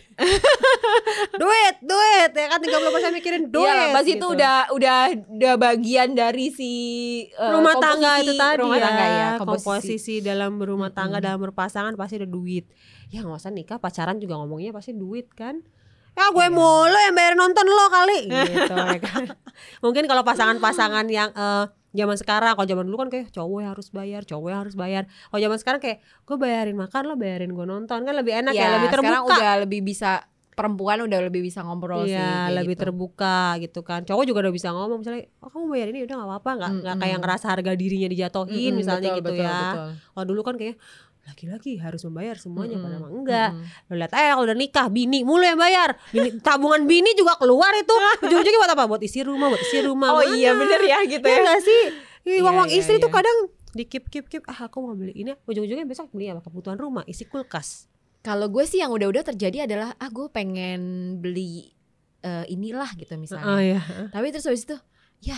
duit 1.42 1.74
duit 1.80 2.30
ya 2.30 2.46
kan 2.48 2.58
30 2.60 2.68
persen 2.90 3.10
mikirin 3.12 3.42
duit 3.46 3.64
Iya, 3.64 3.90
pas 3.90 4.04
itu 4.04 4.12
gitu. 4.12 4.26
udah 4.28 4.56
udah 4.70 4.98
udah 5.30 5.54
bagian 5.56 6.12
dari 6.12 6.50
si 6.50 6.72
eh, 7.26 7.48
rumah 7.48 7.74
tangga 7.74 8.18
komposisi 8.18 8.26
itu 8.26 8.32
tadi 8.36 8.60
rumah 8.60 8.76
ya, 8.76 8.84
tangga 8.84 9.04
ya 9.06 9.28
komposisi. 9.38 10.14
dalam 10.20 10.50
berumah 10.56 10.90
tangga 10.90 11.16
Mm-mm. 11.16 11.26
dalam 11.26 11.40
berpasangan 11.42 11.92
pasti 11.94 12.18
ada 12.18 12.28
duit 12.28 12.68
ya 13.08 13.20
nggak 13.20 13.38
usah 13.38 13.50
nikah 13.50 13.76
pacaran 13.76 14.16
juga 14.16 14.36
ngomongnya 14.36 14.70
pasti 14.70 14.92
duit 14.92 15.28
kan 15.30 15.60
ya 16.12 16.28
gue 16.28 16.40
Iya. 16.40 16.50
mulu 16.50 16.98
yang 16.98 17.14
bayar 17.14 17.34
nonton 17.34 17.64
lo 17.64 17.86
kali 17.88 18.20
gitu 18.48 18.74
ya 18.74 18.98
kan 18.98 19.24
mungkin 19.80 20.04
kalau 20.04 20.22
pasangan-pasangan 20.22 21.06
yang 21.08 21.30
eh, 21.30 21.64
zaman 21.90 22.16
sekarang 22.16 22.52
kalau 22.52 22.66
zaman 22.66 22.84
dulu 22.84 22.96
kan 22.98 23.08
kayak 23.08 23.30
cowok 23.30 23.58
yang 23.58 23.72
harus 23.72 23.88
bayar 23.88 24.22
cowok 24.22 24.48
yang 24.48 24.60
harus 24.60 24.74
bayar 24.74 25.02
kalau 25.26 25.40
zaman 25.40 25.58
sekarang 25.58 25.80
kayak 25.80 25.98
gue 26.22 26.36
bayarin 26.36 26.76
makan 26.76 27.02
lo 27.04 27.14
bayarin 27.14 27.50
gue 27.50 27.64
nonton 27.64 27.98
kan 28.02 28.14
lebih 28.14 28.34
enak 28.36 28.52
ya, 28.52 28.60
Iya, 28.60 28.74
lebih 28.76 28.88
terbuka 28.90 29.08
sekarang 29.08 29.24
udah 29.32 29.52
lebih 29.62 29.80
bisa 29.82 30.10
perempuan 30.52 30.98
udah 30.98 31.20
lebih 31.22 31.38
bisa 31.40 31.62
ngobrol 31.62 32.02
sih 32.02 32.12
Iya 32.12 32.18
kayak 32.44 32.56
lebih 32.58 32.74
gitu. 32.74 32.82
terbuka 32.82 33.38
gitu 33.62 33.80
kan 33.80 34.02
Cowok 34.02 34.24
juga 34.26 34.38
udah 34.42 34.50
bisa 34.50 34.68
ngomong 34.68 34.98
misalnya 35.00 35.30
Oh 35.38 35.48
kamu 35.48 35.64
bayar 35.70 35.86
ini 35.88 36.02
udah 36.02 36.14
gak 36.18 36.28
apa-apa 36.28 36.50
Gak, 36.58 36.70
nggak 36.82 36.96
kayak 36.98 37.06
Mm-mm. 37.08 37.22
ngerasa 37.22 37.46
harga 37.46 37.72
dirinya 37.72 38.08
dijatohin 38.10 38.58
Mm-mm, 38.66 38.78
misalnya 38.82 39.08
betul, 39.14 39.18
gitu 39.22 39.30
betul, 39.30 39.46
ya 39.46 39.58
betul. 39.70 39.88
Kalau 40.10 40.26
dulu 40.26 40.40
kan 40.42 40.54
kayak 40.58 40.74
laki-laki 41.28 41.76
harus 41.76 42.00
membayar 42.02 42.34
semuanya 42.34 42.80
Mm-mm, 42.80 42.84
padahal 42.88 43.02
mah 43.04 43.12
enggak 43.12 43.50
mm-mm. 43.52 43.86
Lo 43.86 43.94
lihat 43.94 44.12
eh 44.16 44.28
kalau 44.32 44.44
udah 44.48 44.56
nikah 44.56 44.86
bini 44.88 45.20
mulu 45.22 45.44
yang 45.44 45.60
bayar 45.60 46.00
bini, 46.08 46.28
Tabungan 46.46 46.88
bini 46.88 47.12
juga 47.12 47.36
keluar 47.36 47.70
itu 47.76 47.92
Ujung-ujungnya 48.24 48.58
buat 48.58 48.72
apa? 48.72 48.84
Buat 48.86 49.02
isi 49.04 49.20
rumah 49.20 49.46
Buat 49.46 49.62
isi 49.62 49.78
rumah 49.84 50.08
Oh 50.10 50.24
Mana? 50.24 50.32
iya 50.32 50.50
bener 50.52 50.80
ya 50.80 50.98
gitu 51.04 51.22
Ya 51.22 51.36
ya. 51.36 51.44
gak 51.44 51.60
sih? 51.60 51.82
Iya, 52.24 52.40
Uang-uang 52.42 52.68
iya, 52.68 52.80
istri 52.80 52.96
tuh 52.96 53.08
iya. 53.08 53.16
kadang 53.20 53.38
di 53.68 53.84
keep 53.84 54.08
keep 54.08 54.26
keep 54.26 54.42
ah 54.48 54.66
aku 54.66 54.80
mau 54.80 54.96
beli 54.96 55.12
ini 55.12 55.36
ujung-ujungnya 55.44 55.84
besok 55.84 56.08
beli 56.08 56.26
apa 56.26 56.40
kebutuhan 56.40 56.76
rumah 56.76 57.04
isi 57.04 57.24
kulkas 57.24 57.84
Kalau 58.18 58.48
gue 58.48 58.64
sih 58.64 58.80
yang 58.80 58.88
udah-udah 58.90 59.22
terjadi 59.22 59.68
adalah 59.68 59.92
ah 59.94 60.08
gue 60.08 60.26
pengen 60.32 60.80
beli 61.20 61.68
eh, 62.20 62.44
inilah 62.48 62.88
gitu 62.96 63.14
misalnya. 63.14 63.44
oh 63.46 63.60
ya 63.60 63.80
Tapi 64.08 64.32
terus 64.32 64.48
habis 64.48 64.64
itu 64.64 64.76
ya 65.20 65.36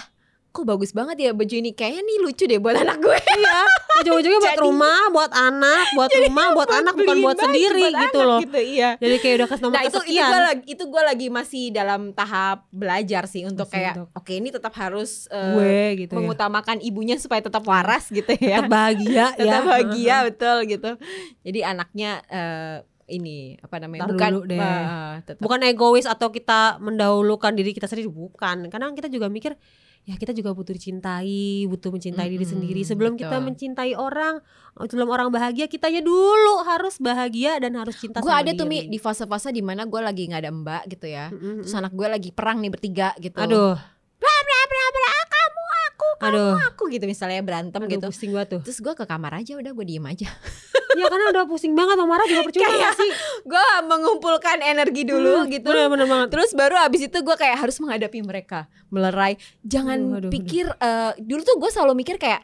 kok 0.51 0.65
bagus 0.65 0.91
banget 0.91 1.17
ya 1.17 1.31
baju 1.31 1.55
ini 1.55 1.71
kayaknya 1.71 2.03
nih 2.03 2.19
lucu 2.21 2.45
deh 2.45 2.57
buat 2.57 2.75
anak 2.75 2.99
gue 2.99 3.15
Iya, 3.41 3.59
ujung-ujungnya 4.01 4.41
buat 4.41 4.53
Jadi- 4.53 4.65
rumah, 4.65 5.01
buat 5.09 5.31
anak, 5.31 5.85
buat 5.93 6.11
rumah, 6.11 6.47
buat 6.53 6.71
anak 6.71 6.95
bukan 6.95 7.17
buat 7.21 7.39
sendiri 7.39 7.85
buat 7.87 8.03
gitu 8.03 8.21
loh. 8.21 8.41
gitu, 8.41 8.59
iya 8.59 8.91
Jadi 8.97 9.15
kayak 9.17 9.35
udah 9.37 9.49
kasih 9.49 9.63
nomor 9.63 9.73
Nah 9.73 9.83
itu 9.83 9.89
itu 9.89 9.99
kesekian. 10.01 10.27
gue 10.27 10.41
lagi 10.43 10.63
itu 10.67 10.85
gue 10.85 11.03
lagi 11.05 11.27
masih 11.29 11.65
dalam 11.71 12.01
tahap 12.11 12.59
belajar 12.69 13.23
sih 13.25 13.45
untuk 13.45 13.65
Masih 13.65 13.77
kayak 13.79 13.95
oke 14.11 14.33
ini 14.33 14.49
tetap 14.49 14.73
harus 14.75 15.29
eh, 15.29 15.53
gue 15.53 15.79
gitu 16.01 16.13
ya. 16.13 16.17
mengutamakan 16.19 16.77
ibunya 16.81 17.15
supaya 17.15 17.41
tetap 17.41 17.63
waras 17.63 18.09
gitu 18.09 18.31
ya 18.35 18.59
Tetap 18.59 18.69
bahagia 18.69 19.15
ya. 19.15 19.27
tetap 19.37 19.63
bahagia 19.65 20.17
betul 20.25 20.57
gitu 20.67 20.91
jadi 21.43 21.61
anaknya 21.69 22.11
eh, 22.27 22.77
ini 23.09 23.59
apa 23.59 23.77
namanya 23.77 24.01
Ntar 24.01 24.11
bukan 24.13 24.31
dulu 24.33 24.45
deh. 24.47 24.57
eh, 24.57 25.15
tetap 25.21 25.41
Bukan 25.41 25.61
egois 25.63 26.05
atau 26.05 26.29
kita 26.29 26.61
mendahulukan 26.79 27.51
diri 27.51 27.71
kita 27.71 27.85
sendiri 27.85 28.07
bukan. 28.07 28.67
Kadang 28.67 28.95
kita 28.95 29.07
juga 29.07 29.27
mikir 29.27 29.59
ya 30.05 30.17
kita 30.17 30.33
juga 30.33 30.51
butuh 30.51 30.73
dicintai, 30.73 31.69
butuh 31.69 31.93
mencintai 31.93 32.27
diri 32.27 32.43
Mm-mm, 32.43 32.53
sendiri. 32.57 32.81
Sebelum 32.83 33.15
kita 33.15 33.37
betul. 33.37 33.47
mencintai 33.47 33.93
orang, 33.95 34.41
sebelum 34.81 35.07
orang 35.07 35.29
bahagia, 35.31 35.69
kitanya 35.69 36.01
dulu 36.01 36.65
harus 36.65 36.99
bahagia 36.99 37.61
dan 37.61 37.77
harus 37.79 37.95
cinta 37.95 38.19
gue 38.19 38.33
ada 38.33 38.51
tuh 38.53 38.67
mi 38.67 38.89
diri. 38.89 38.91
di 38.91 38.99
fase-fase 38.99 39.51
di 39.51 39.63
mana 39.63 39.85
gue 39.87 40.01
lagi 40.01 40.27
nggak 40.27 40.41
ada 40.41 40.51
mbak 40.51 40.83
gitu 40.89 41.07
ya 41.07 41.29
Mm-mm. 41.31 41.63
terus 41.63 41.75
anak 41.77 41.93
gue 41.95 42.09
lagi 42.09 42.31
perang 42.33 42.59
nih 42.59 42.71
bertiga 42.73 43.13
gitu 43.21 43.39
Aduh, 43.39 43.77
bla 44.19 44.37
bla 44.41 44.61
bla 44.67 44.85
bla 44.91 45.13
kamu 45.29 45.65
aku 45.87 46.10
kamu 46.10 46.10
aduh, 46.23 46.57
aku 46.67 46.83
gitu 46.89 47.05
misalnya 47.05 47.41
berantem 47.41 47.81
aduh 47.81 47.89
gitu. 47.89 48.07
pusing 48.09 48.31
banget 48.31 48.49
tuh. 48.53 48.61
terus 48.61 48.79
gue 48.79 48.93
ke 48.93 49.05
kamar 49.05 49.33
aja 49.37 49.53
udah 49.55 49.73
gue 49.73 49.85
diem 49.85 50.05
aja. 50.05 50.29
Ya 50.91 51.07
karena 51.07 51.31
udah 51.31 51.47
pusing 51.47 51.71
banget 51.73 51.95
mau 51.97 52.11
marah 52.11 52.27
juga 52.27 52.51
percuma 52.51 52.67
Kayak 52.67 52.99
sih? 52.99 53.11
gue 53.47 53.67
mengumpulkan 53.87 54.59
energi 54.59 55.07
dulu 55.07 55.33
Hmm, 55.39 55.47
gitu. 55.47 55.71
Bener 55.71 55.87
bener 55.87 56.03
banget. 56.05 56.29
Terus 56.35 56.51
baru 56.51 56.83
abis 56.83 57.07
itu 57.07 57.15
gue 57.15 57.37
kayak 57.39 57.57
harus 57.57 57.79
menghadapi 57.79 58.19
mereka. 58.21 58.67
Melerai. 58.91 59.39
Jangan 59.63 59.97
Aduh, 59.97 60.19
aduh, 60.19 60.31
pikir 60.35 60.67
eh, 60.67 61.15
Dulu 61.15 61.41
tuh 61.47 61.57
gue 61.57 61.71
selalu 61.71 61.95
mikir 61.95 62.19
kayak 62.19 62.43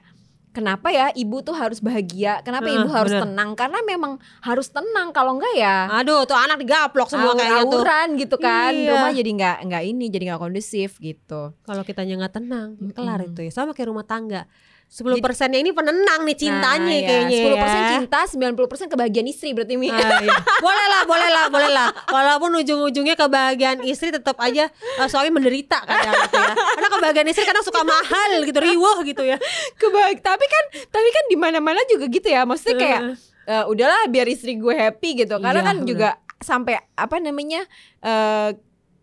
Kenapa 0.57 0.89
ya 0.89 1.13
ibu 1.13 1.45
tuh 1.45 1.53
harus 1.53 1.79
bahagia 1.79 2.41
Kenapa 2.41 2.65
Heeh, 2.65 2.81
ibu 2.81 2.89
harus 2.89 3.13
bener. 3.13 3.29
tenang 3.29 3.51
Karena 3.53 3.79
memang 3.85 4.17
harus 4.41 4.73
tenang 4.73 5.13
Kalau 5.13 5.37
enggak 5.37 5.53
ya 5.53 5.85
Aduh, 5.93 6.25
tuh 6.25 6.33
anak 6.33 6.57
digaplok 6.57 7.13
semua 7.13 7.37
kayaknya 7.37 7.69
tuh. 7.69 7.85
Gitu 8.17 8.37
kan 8.41 8.73
Iya. 8.73 8.91
Rumah 8.91 9.11
jadi 9.13 9.31
nggak 9.37 9.57
nggak 9.69 9.83
ini 9.85 10.05
Jadi 10.09 10.23
nggak 10.27 10.41
kondusif 10.41 10.97
gitu 10.97 11.53
Kalau 11.61 11.83
kitanya 11.85 12.17
nggak 12.17 12.35
tenang, 12.35 12.69
kelar 12.91 13.21
Mm-mm. 13.21 13.31
itu 13.31 13.41
ya. 13.45 13.53
Sama 13.53 13.77
kayak 13.77 13.93
rumah 13.93 14.09
tangga. 14.09 14.49
10 14.89 15.19
persennya 15.19 15.59
ini 15.59 15.71
penenang 15.71 16.23
nih 16.23 16.37
cintanya 16.37 16.79
Nah, 16.81 16.95
ya, 16.95 17.05
kayaknya 17.05 17.37
10% 17.43 17.53
ya. 17.53 17.89
cinta 17.93 18.19
90% 18.25 18.55
kebahagiaan 18.89 19.27
istri 19.27 19.51
berarti 19.51 19.75
Mi 19.75 19.89
Ah, 19.89 19.99
iya. 20.17 20.31
boleh 20.57 20.87
lah, 20.89 21.03
boleh 21.05 21.29
lah, 21.29 21.45
boleh 21.49 21.69
lah. 21.69 21.89
Walaupun 22.07 22.55
ujung-ujungnya 22.57 23.13
kebahagiaan 23.15 23.83
istri 23.83 24.09
tetap 24.09 24.39
aja 24.39 24.71
eh, 24.71 25.07
suami 25.07 25.29
menderita 25.29 25.83
kadang 25.83 26.15
gitu 26.23 26.37
ya. 26.37 26.55
Karena 26.55 26.89
kebahagiaan 26.89 27.29
istri 27.29 27.45
kadang 27.45 27.63
suka 27.63 27.83
mahal 27.83 28.31
gitu, 28.41 28.57
riweh 28.57 28.99
gitu 29.05 29.23
ya. 29.23 29.37
Kebahag 29.75 30.17
Tapi 30.19 30.45
kan 30.45 30.65
Tapi 30.87 31.09
kan 31.11 31.25
di 31.27 31.37
mana 31.37 31.59
mana 31.59 31.83
juga 31.85 32.07
gitu 32.07 32.27
ya 32.27 32.43
Maksudnya 32.43 32.77
kayak 32.77 33.01
eh, 33.45 33.65
udahlah 33.67 34.07
biar 34.07 34.27
istri 34.27 34.55
gue 34.55 34.73
happy 34.73 35.21
gitu 35.21 35.37
karena 35.37 35.61
Iya, 35.61 35.67
kan 35.67 35.77
bener. 35.79 35.89
juga 35.89 36.09
sampai 36.37 36.79
apa 36.95 37.17
namanya 37.17 37.65
eh 38.01 38.51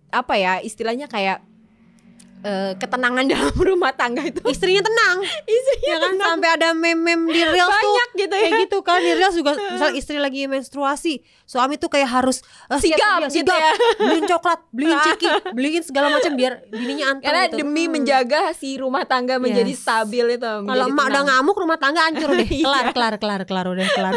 apa 0.09 0.33
ya 0.35 0.57
istilahnya 0.59 1.05
kayak 1.05 1.41
eh, 2.43 2.71
ketenangan 2.75 3.23
dalam 3.31 3.55
rumah 3.55 3.91
tangga 3.91 4.21
itu 4.21 4.43
istrinya 4.45 4.79
tenang. 4.81 5.23
istrinya 5.41 5.89
Ya 5.89 5.97
kan 5.97 6.13
sampai 6.13 6.49
ada 6.51 6.67
meme-meme 6.71 7.27
di 7.27 7.41
Reels 7.41 7.67
tuh 7.69 7.79
banyak 7.89 8.09
gitu 8.17 8.33
ya 8.33 8.41
kayak 8.45 8.61
gitu 8.61 8.77
kan 8.79 8.99
di 8.99 9.11
Reels 9.11 9.33
juga 9.33 9.51
misal 9.73 9.89
istri 9.93 10.17
lagi 10.17 10.43
menstruasi 10.45 11.13
suami 11.43 11.75
tuh 11.75 11.87
kayak 11.87 12.09
harus 12.09 12.39
eh, 12.67 12.77
Sigap 12.77 12.99
siap, 12.99 13.19
gitu 13.29 13.45
sigap. 13.45 13.57
ya. 13.57 13.71
beliin 14.03 14.25
coklat 14.25 14.59
beliin 14.69 14.99
ciki 15.01 15.27
beliin 15.51 15.81
segala 15.81 16.07
macam 16.09 16.31
biar 16.33 16.53
bininya 16.65 17.05
anteng 17.11 17.23
karena 17.23 17.41
gitu. 17.45 17.57
demi 17.59 17.83
Hmm. 17.83 17.91
menjaga 17.93 18.41
si 18.51 18.75
rumah 18.75 19.03
tangga 19.03 19.37
menjadi 19.37 19.69
Yes. 19.69 19.81
stabil 19.81 20.25
itu 20.33 20.43
kalau 20.61 20.85
emak 20.85 21.05
udah 21.05 21.13
tenang. 21.13 21.25
ngamuk 21.31 21.55
rumah 21.55 21.77
tangga 21.77 22.01
hancur 22.03 22.29
deh 22.31 22.45
Iya. 22.45 22.63
kelar 22.63 22.85
kelar 22.91 23.13
kelar 23.17 23.41
kelar 23.43 23.65
udah 23.67 23.87
kelar 23.89 24.13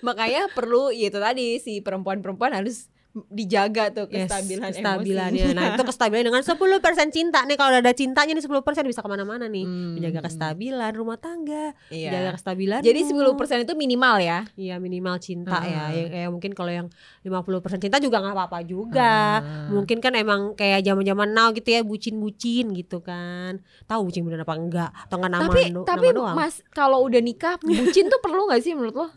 makanya 0.00 0.46
perlu 0.50 0.90
ya 0.90 1.08
itu 1.08 1.18
tadi 1.18 1.58
si 1.58 1.78
perempuan-perempuan 1.78 2.52
harus 2.52 2.90
dijaga 3.10 3.90
tuh 3.90 4.06
Yes, 4.06 4.30
kestabilan 4.30 4.70
kestabilannya. 4.70 5.44
emosi. 5.44 5.56
Nah, 5.58 5.64
itu 5.74 5.82
kestabilan 5.82 6.22
dengan 6.24 6.42
10% 6.42 7.10
cinta 7.10 7.42
nih 7.42 7.58
kalau 7.58 7.74
udah 7.74 7.82
ada 7.82 7.90
cintanya 7.90 8.32
nih 8.32 8.44
10% 8.44 8.62
bisa 8.86 9.02
ke 9.02 9.10
mana-mana 9.10 9.44
nih. 9.44 9.66
Hmm. 9.66 9.98
Menjaga 9.98 10.30
kestabilan 10.30 10.92
rumah 10.94 11.18
tangga, 11.18 11.74
Iya. 11.90 12.06
menjaga 12.06 12.30
kestabilan. 12.38 12.80
Jadi 12.80 13.00
10% 13.04 13.34
itu 13.60 13.72
minimal 13.74 14.16
ya. 14.20 14.46
Iya 14.54 14.78
minimal 14.78 15.18
cinta 15.18 15.58
ya. 15.60 15.84
Hmm. 15.84 15.96
ya. 15.96 16.04
Kayak 16.08 16.30
mungkin 16.30 16.50
kalau 16.52 16.70
yang 16.70 16.86
50% 17.20 17.82
cinta 17.82 17.98
juga 17.98 18.22
nggak 18.22 18.34
apa-apa 18.36 18.58
juga. 18.62 19.42
Hmm. 19.42 19.74
Mungkin 19.74 19.98
kan 19.98 20.14
emang 20.14 20.54
kayak 20.54 20.86
zaman-zaman 20.86 21.28
now 21.30 21.50
gitu 21.50 21.66
ya 21.66 21.82
bucin-bucin 21.82 22.70
gitu 22.70 23.02
kan. 23.02 23.58
Tahu 23.84 24.06
bucin 24.06 24.22
bener 24.22 24.46
apa 24.46 24.54
enggak? 24.54 24.90
Atau 24.94 25.18
enggak 25.18 25.32
nama 25.32 25.42
tapi 25.44 25.62
tapi 25.82 26.06
nama 26.06 26.16
doang. 26.16 26.36
Mas 26.38 26.62
kalau 26.70 27.02
udah 27.02 27.18
nikah 27.18 27.58
bucin 27.60 28.06
tuh 28.06 28.22
perlu 28.22 28.46
nggak 28.46 28.62
sih 28.62 28.72
menurut 28.72 28.94
lo? 28.96 29.08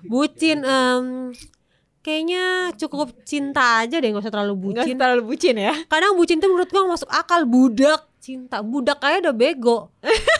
bucin 0.00 0.64
em, 0.64 1.28
kayaknya 2.00 2.44
cukup 2.74 3.12
cinta 3.22 3.80
aja 3.80 3.96
deh 3.96 4.08
nggak 4.08 4.20
usah 4.20 4.32
terlalu 4.32 4.54
Nggak 4.72 4.84
bucin. 4.84 4.96
terlalu 4.96 5.22
bucin 5.26 5.54
ya. 5.54 5.72
kadang 5.86 6.12
bucin 6.14 6.36
tuh 6.38 6.48
menurut 6.48 6.68
gua 6.68 6.80
nggak 6.82 6.94
masuk 6.96 7.10
akal 7.10 7.40
budak 7.44 8.00
cinta 8.18 8.60
budak 8.60 8.96
kayak 8.98 9.20
udah 9.20 9.32
bego 9.32 9.78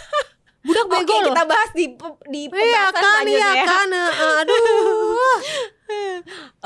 budak 0.67 0.85
Oke 0.87 0.93
bego 0.95 1.15
loh 1.15 1.27
kita 1.27 1.43
bahas 1.45 1.71
di 1.73 1.85
di 2.27 2.41
iya 2.47 2.89
pembahasan 2.89 2.93
kan 2.95 3.23
iya 3.23 3.41
selanjutnya 3.41 3.55
ya. 3.55 3.65
kan 3.67 3.89
aduh 4.41 5.39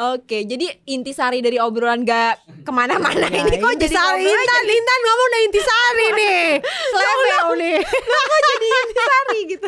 Oke 0.05 0.45
jadi 0.45 0.69
intisari 0.85 1.41
dari 1.41 1.57
obrolan 1.57 2.05
gak 2.05 2.45
ke 2.61 2.69
mana-mana 2.69 3.25
Nah, 3.25 3.33
ini 3.33 3.57
kok 3.57 3.73
jadi 3.75 3.97
ngobrol 3.97 4.21
Intan 4.21 4.65
Intan 4.69 5.01
ngomong 5.01 5.27
udah 5.27 5.41
intisari 5.43 6.07
nih 6.21 6.45
Level 6.93 7.53
nih 7.57 7.79
jadi 8.45 8.67
intisari 8.69 9.39
gitu. 9.49 9.67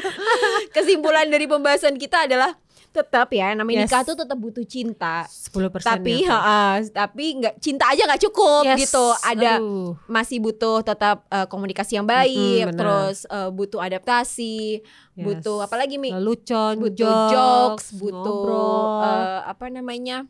Kesimpulan 0.71 1.27
dari 1.27 1.49
pembahasan 1.49 1.97
kita 1.97 2.29
adalah 2.29 2.53
tetap 2.97 3.29
ya 3.31 3.53
namanya 3.53 3.79
Yes. 3.79 3.89
nikah 3.89 4.03
tuh 4.03 4.17
tetap 4.17 4.35
butuh 4.35 4.65
cinta. 4.65 5.23
10% 5.23 5.85
Tapi 5.85 6.25
ha, 6.25 6.81
tapi 6.83 7.25
nggak 7.37 7.55
cinta 7.59 7.85
aja 7.87 8.03
nggak 8.05 8.23
cukup 8.25 8.65
Yes. 8.65 8.79
gitu. 8.83 9.05
Ada 9.19 9.59
Aduh. 9.59 9.93
masih 10.07 10.39
butuh 10.39 10.81
tetap 10.81 11.29
eh, 11.29 11.45
komunikasi 11.45 11.93
yang 11.95 12.05
baik, 12.05 12.33
Mm-mm, 12.63 12.69
benar. 12.71 12.79
terus 12.79 13.19
eh, 13.27 13.51
butuh 13.51 13.79
adaptasi, 13.79 14.81
Yes. 15.13 15.23
butuh 15.23 15.61
apa 15.61 15.77
lagi 15.77 15.97
Mi? 15.97 16.11
Lelucon 16.11 16.77
butuh 16.79 16.97
jokes, 16.97 17.33
jokes, 17.33 17.87
butuh 17.95 18.17
ngobrol. 18.19 19.05
eh, 19.05 19.41
apa 19.45 19.65
namanya? 19.69 20.25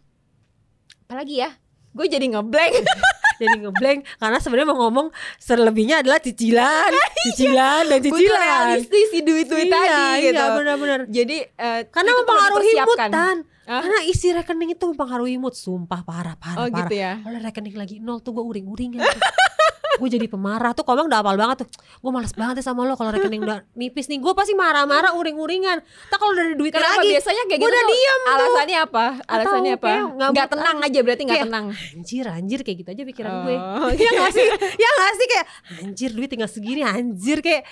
Apa 1.05 1.23
lagi 1.23 1.39
ya? 1.39 1.55
Gue 1.93 2.07
jadi 2.07 2.27
ngeblank. 2.27 2.75
jadi 3.37 3.57
ngeblank 3.63 4.01
karena 4.19 4.39
sebenarnya 4.41 4.69
mau 4.69 4.79
ngomong 4.89 5.07
selebihnya 5.37 6.03
adalah 6.03 6.19
cicilan, 6.21 6.91
cicilan 7.29 7.85
dan 7.89 7.99
butuh 8.01 8.19
cicilan. 8.19 8.41
realistis 8.41 9.07
si 9.13 9.19
duit-duit 9.23 9.69
iya, 9.69 9.75
tadi 9.75 10.05
gitu. 10.25 10.37
Iya, 10.37 10.47
benar-benar. 10.57 11.01
Jadi 11.09 11.37
eh, 11.45 11.81
Karena 11.89 12.11
mempengaruhi 12.17 12.73
mood 12.83 12.99
tan. 12.99 13.39
Hah? 13.67 13.83
Karena 13.83 13.99
isi 14.07 14.31
rekening 14.31 14.79
itu 14.79 14.85
mempengaruhi 14.95 15.43
mood, 15.43 15.59
sumpah 15.59 16.07
parah 16.07 16.39
parah 16.39 16.65
Oh 16.65 16.71
parah. 16.71 16.87
gitu 16.87 16.95
ya. 16.95 17.19
Kalau 17.19 17.39
rekening 17.43 17.75
lagi 17.75 17.97
nol 17.99 18.23
tuh 18.23 18.31
gue 18.39 18.45
uring-uringan. 18.47 19.03
gue 19.97 20.09
jadi 20.09 20.27
pemarah. 20.29 20.73
Tuh 20.73 20.85
komang 20.85 21.09
udah 21.09 21.21
apal 21.21 21.37
banget 21.37 21.65
tuh. 21.65 21.69
Gue 21.99 22.11
malas 22.13 22.33
banget 22.33 22.61
ya 22.61 22.65
sama 22.65 22.85
lo 22.85 22.95
kalau 22.95 23.11
rekening 23.11 23.43
udah 23.43 23.65
nipis 23.73 24.07
nih. 24.07 24.21
Gue 24.21 24.33
pasti 24.33 24.53
marah-marah 24.53 25.17
uring-uringan. 25.17 25.81
Tak 26.09 26.17
kalau 26.17 26.33
ada 26.33 26.55
duitnya 26.55 26.81
Kenapa 26.81 27.01
lagi 27.01 27.09
biasanya 27.17 27.43
kayak 27.49 27.61
gitu 27.61 27.71
udah 27.71 27.83
diem 27.83 28.21
tuh. 28.21 28.33
Alasannya 28.37 28.79
apa? 28.79 29.05
Alasannya 29.25 29.73
apa? 29.75 29.89
nggak 30.07 30.31
Nggak 30.33 30.49
tenang 30.53 30.77
aja 30.85 30.99
berarti 31.01 31.23
nggak 31.25 31.45
tenang. 31.49 31.67
anjir 31.97 32.25
anjir 32.29 32.61
kayak 32.63 32.77
gitu 32.85 32.91
aja 32.93 33.03
pikiran 33.03 33.33
gue. 33.43 33.57
Oh, 33.57 33.91
ya 34.05 34.11
gak 34.13 34.33
sih? 34.33 34.47
Ya 34.77 34.89
gak 34.93 35.13
sih? 35.17 35.27
Kayak 35.27 35.47
anjir 35.83 36.11
duit 36.13 36.29
tinggal 36.29 36.51
segini 36.51 36.83
anjir 36.85 37.39
kayak 37.41 37.65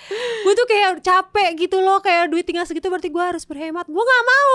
gue 0.43 0.53
tuh 0.53 0.67
kayak 0.67 0.99
capek 0.99 1.49
gitu 1.55 1.77
loh. 1.79 2.01
Kayak 2.01 2.33
duit 2.33 2.43
tinggal 2.43 2.65
segitu 2.65 2.89
berarti 2.89 3.09
gue 3.09 3.23
harus 3.23 3.43
berhemat. 3.45 3.85
Gue 3.85 4.03
gak 4.03 4.23
mau. 4.25 4.53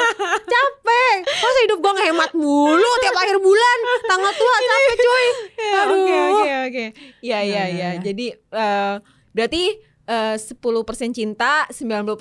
Capek. 0.54 1.16
Masa 1.26 1.58
hidup 1.66 1.78
gue 1.78 1.92
ngehemat 1.96 2.30
mulu 2.34 2.90
tiap 3.02 3.16
akhir 3.16 3.38
bulan? 3.38 3.78
Tanggal 4.06 4.32
tua 4.34 4.54
capek 4.60 4.96
cuy. 4.98 5.26
Ya, 5.56 5.82
Aduh. 5.82 5.98
Oke 5.98 6.14
oke 6.14 6.52
oke. 6.68 6.84
Iya 7.18 7.38
iya 7.40 7.42
Ya, 7.42 7.64
iya. 7.64 7.64
ya, 7.66 7.88
ya. 7.92 8.00
Jadi 8.00 8.26
eh, 8.34 8.94
berarti 9.30 9.62
eh, 10.06 10.36
10% 10.38 10.62
cinta, 11.10 11.66
90% 11.66 12.14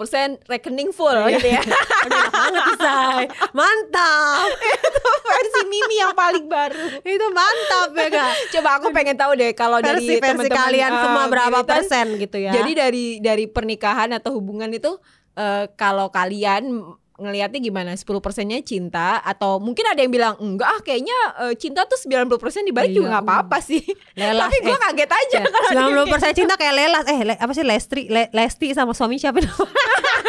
rekening 0.46 0.90
full 0.90 1.14
gitu 1.30 1.48
ya. 1.48 1.62
Banget 2.36 2.66
say 2.78 3.24
mantap 3.52 4.46
Versi 5.26 5.62
Mimi 5.66 5.98
yang 5.98 6.14
paling 6.14 6.46
baru. 6.46 7.02
itu 7.02 7.28
mantap 7.30 7.90
ya 7.92 8.08
gak 8.10 8.30
Coba 8.52 8.70
aku 8.78 8.88
pengen 8.90 9.16
tahu 9.16 9.34
deh 9.34 9.52
kalau 9.52 9.82
dari 9.82 10.02
versi 10.02 10.22
teman-teman 10.22 10.54
kalian 10.54 10.92
eh, 10.92 11.02
semua 11.02 11.24
berapa 11.28 11.60
Militan, 11.60 11.70
persen 11.70 12.06
gitu 12.18 12.38
ya 12.38 12.52
Jadi 12.54 12.72
dari 12.74 13.06
dari 13.20 13.46
pernikahan 13.46 14.14
atau 14.14 14.38
hubungan 14.38 14.70
itu 14.70 14.98
eh, 15.34 15.66
kalau 15.74 16.10
kalian 16.10 16.86
ngelihatnya 17.18 17.60
gimana? 17.60 17.92
10 17.92 18.04
persennya 18.20 18.60
cinta 18.60 19.18
atau 19.20 19.58
mungkin 19.58 19.86
ada 19.86 19.98
yang 19.98 20.10
bilang 20.10 20.36
enggak 20.38 20.68
ah 20.68 20.80
kayaknya 20.80 21.16
eh, 21.42 21.54
cinta 21.56 21.84
tuh 21.84 21.96
90 21.96 22.28
persen 22.36 22.62
dibalik 22.62 22.90
Iya, 22.90 22.98
juga 22.98 23.08
nggak 23.14 23.24
apa-apa 23.24 23.58
sih. 23.60 23.80
Lelas, 24.20 24.46
Tapi 24.46 24.58
gue 24.60 24.70
eh. 24.70 24.80
kaget 24.82 25.12
aja 25.12 25.38
Ya, 25.38 25.46
kalau 25.46 25.68
ada 25.68 25.82
yang 25.82 26.08
90% 26.08 26.38
cinta 26.38 26.54
kayak 26.56 26.74
Lelas 26.74 27.06
eh 27.06 27.20
Le- 27.24 27.40
apa 27.40 27.52
sih 27.52 27.64
Lestri 27.64 28.04
Le- 28.08 28.30
Lesti 28.30 28.68
sama 28.72 28.92
suami 28.92 29.16
siapa? 29.16 29.40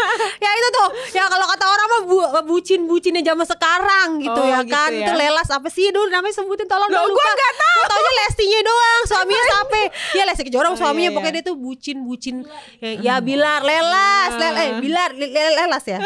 ya 0.44 0.50
itu 0.52 0.68
tuh. 0.70 0.88
Ya 1.12 1.24
kalau 1.26 1.46
kata 1.46 1.64
orang 1.64 1.86
mah 1.86 2.00
bu, 2.02 2.16
bucin-bucinnya 2.48 3.22
zaman 3.22 3.44
sekarang 3.44 4.08
gitu 4.18 4.34
Oh, 4.34 4.44
ya 4.44 4.60
gitu 4.60 4.72
kan. 4.72 4.90
Ya. 4.90 5.00
itu 5.02 5.12
lelas 5.14 5.48
apa 5.48 5.68
sih? 5.68 5.88
Dulu 5.88 6.06
namanya 6.06 6.34
sebutin 6.34 6.64
tolong 6.64 6.86
Loh, 6.86 7.06
lupa. 7.06 7.22
nggak 7.24 7.54
tahu. 7.54 7.74
Gua 7.76 7.86
taunya 7.88 8.12
Lestinya 8.18 8.60
doang 8.62 9.00
suaminya 9.06 9.42
siapa 9.44 9.76
ya 10.12 10.22
Lesti 10.24 10.42
Kejora 10.44 10.66
Oh, 10.66 10.74
suaminya. 10.74 10.98
iya, 10.98 11.08
iya. 11.08 11.14
pokoknya 11.14 11.34
dia 11.34 11.44
tuh 11.44 11.56
bucin-bucin. 11.56 12.36
Ya, 12.78 12.90
ya 12.98 13.14
Bilar 13.18 13.60
lelas 13.60 14.30
lel, 14.34 14.54
eh 14.56 14.70
Bilar 14.78 15.10
le- 15.12 15.28
le- 15.28 15.54
lelas 15.56 15.84
ya. 15.84 15.98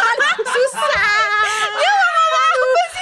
Susah. 0.54 0.92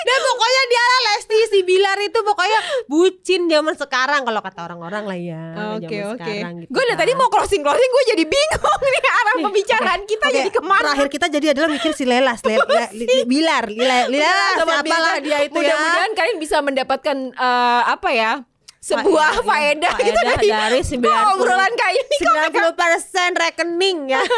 Dan 0.02 0.18
pokoknya 0.20 0.62
dia 0.66 0.84
Lesti 1.04 1.38
si 1.46 1.58
Bilar 1.62 1.94
itu 2.00 2.18
pokoknya 2.20 2.58
bucin 2.86 3.46
zaman 3.46 3.70
sekarang. 3.72 4.20
Kalau 4.22 4.40
kata 4.40 4.60
orang-orang 4.64 5.04
lah 5.04 5.14
ya 5.16 5.42
Oke 5.76 5.86
zaman 5.88 6.10
oke. 6.10 6.26
sekarang 6.26 6.52
gitu 6.58 6.70
Gue 6.70 6.82
dari 6.82 6.90
kan. 6.90 7.00
tadi 7.00 7.12
mau 7.14 7.28
closing 7.28 7.62
closing 7.62 7.86
gue 7.88 8.04
jadi 8.10 8.24
bingung 8.24 8.80
Nih, 8.82 9.02
pembicaraan 9.52 10.00
oke, 10.00 10.08
kita 10.08 10.24
oke. 10.24 10.34
jadi 10.34 10.48
ke 10.48 10.60
mana? 10.60 10.80
Terakhir 10.82 11.08
kita 11.08 11.26
jadi 11.28 11.46
adalah 11.52 11.68
mikir 11.68 11.92
si 11.92 12.04
Lelas, 12.04 12.40
le, 12.42 12.56
le, 12.56 12.82
li- 12.94 13.04
li- 13.04 13.26
Bilar, 13.28 13.68
Lila, 13.68 14.08
Lila, 14.08 14.32
Sama 14.56 14.80
siapa 14.80 14.96
lah 14.96 15.14
Bilda. 15.14 15.20
dia 15.20 15.38
itu 15.42 15.52
ya. 15.54 15.76
Mudah-mudahan 15.76 16.12
kalian 16.12 16.36
bisa 16.36 16.56
mendapatkan 16.58 17.16
eh, 17.30 17.82
apa 17.86 18.08
ya? 18.10 18.32
Sebuah 18.80 19.46
faedah, 19.46 19.94
gitu 19.94 20.10
Faedah 20.10 20.42
dari, 20.42 20.48
dari 20.50 20.80
Kok 20.82 21.26
obrolan 21.38 21.70
kayak 21.70 21.94
ini 21.94 22.16
kok 22.18 22.50
90 22.50 22.74
persen 22.74 23.30
rekening 23.32 23.98
ya. 24.10 24.22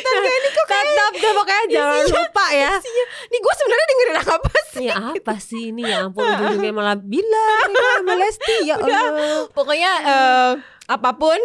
kayak 0.00 0.24
ini 0.32 0.48
kok 0.50 0.66
kayak 0.66 0.84
Tetap 0.88 1.12
deh 1.14 1.32
pokoknya 1.36 1.64
jangan 1.68 2.04
lupa 2.06 2.46
ya. 2.50 2.72
isinya. 2.74 3.04
Nih 3.28 3.38
gue 3.38 3.54
sebenarnya 3.54 3.86
dengerin 3.86 4.16
apa 4.24 4.52
sih? 4.72 4.86
Ya 4.88 4.94
apa 5.12 5.34
sih 5.36 5.62
ini 5.68 5.82
ya 5.84 5.96
ampun 6.02 6.24
ujung-ujungnya 6.24 6.72
malah 6.72 6.96
Bilar, 6.96 7.66
ya, 7.68 7.88
sama 7.98 8.14
Lesti 8.16 8.56
ya 8.64 8.74
Allah. 8.80 9.04
Pokoknya 9.52 9.92
eh, 10.00 10.50
apa 10.88 11.10
pun 11.12 11.40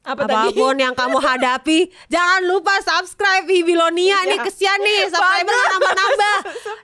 apa 0.00 0.24
tadi? 0.24 0.48
Apa 0.48 0.56
pun 0.56 0.74
yang 0.74 0.94
kamu 0.96 1.18
hadapi, 1.20 1.78
jangan 2.08 2.40
lupa 2.48 2.72
subscribe 2.80 3.44
Bibilonia 3.44 4.24
Iya. 4.24 4.30
nih 4.32 4.38
kesian 4.42 4.80
nih 4.80 5.06
subscriber 5.06 5.52
nambah-nambah. 5.52 6.36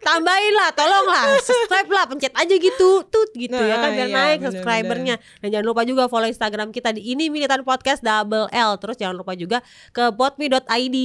Tambahin 0.05 0.53
lah, 0.53 0.69
tolong 0.71 1.07
lah, 1.09 1.25
subscribe 1.41 1.89
lah, 1.89 2.05
pencet 2.05 2.31
aja 2.31 2.55
gitu, 2.55 3.03
tut 3.09 3.31
gitu 3.33 3.57
ya 3.57 3.77
kan 3.79 3.89
Nah, 3.89 3.97
biar 3.97 4.09
iya, 4.09 4.17
naik 4.17 4.39
subscribernya. 4.45 5.15
Dan 5.41 5.49
jangan 5.49 5.67
lupa 5.67 5.83
juga 5.83 6.07
follow 6.07 6.29
Instagram 6.29 6.71
kita 6.71 6.93
di 6.93 7.09
ini 7.09 7.27
militan 7.27 7.65
podcast 7.65 8.05
double 8.05 8.53
L. 8.53 8.77
Terus 8.77 8.97
jangan 8.97 9.17
lupa 9.17 9.33
juga 9.33 9.65
ke 9.91 10.13
botme.id. 10.13 10.97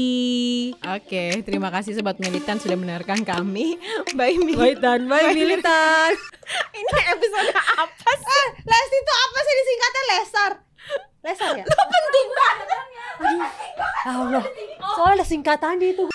Oke, 0.83 1.23
terima 1.41 1.71
kasih 1.71 1.95
sobat 1.95 2.19
militan 2.19 2.59
sudah 2.59 2.75
mendengarkan 2.75 3.23
kami. 3.23 3.79
Bye 4.17 4.35
militan. 4.35 4.59
Bye 4.59 4.75
dan 4.75 4.99
bye 5.07 5.31
militan. 5.31 6.11
Ini 6.73 6.91
episode 7.07 7.51
apa 7.55 8.11
sih? 8.11 8.27
eh, 8.27 8.47
Lesti 8.61 8.97
itu 8.97 9.13
apa 9.13 9.37
sih 9.39 9.53
disingkatnya 9.55 10.03
Lesar? 10.03 10.51
Lesar 11.21 11.53
ya? 11.53 11.65
Penting 11.65 12.27
banget. 12.33 12.67
Ya 14.01 14.11
Allah, 14.17 14.43
soalnya 14.97 15.21
ada 15.21 15.25
singkatannya 15.29 15.93
itu. 15.93 16.05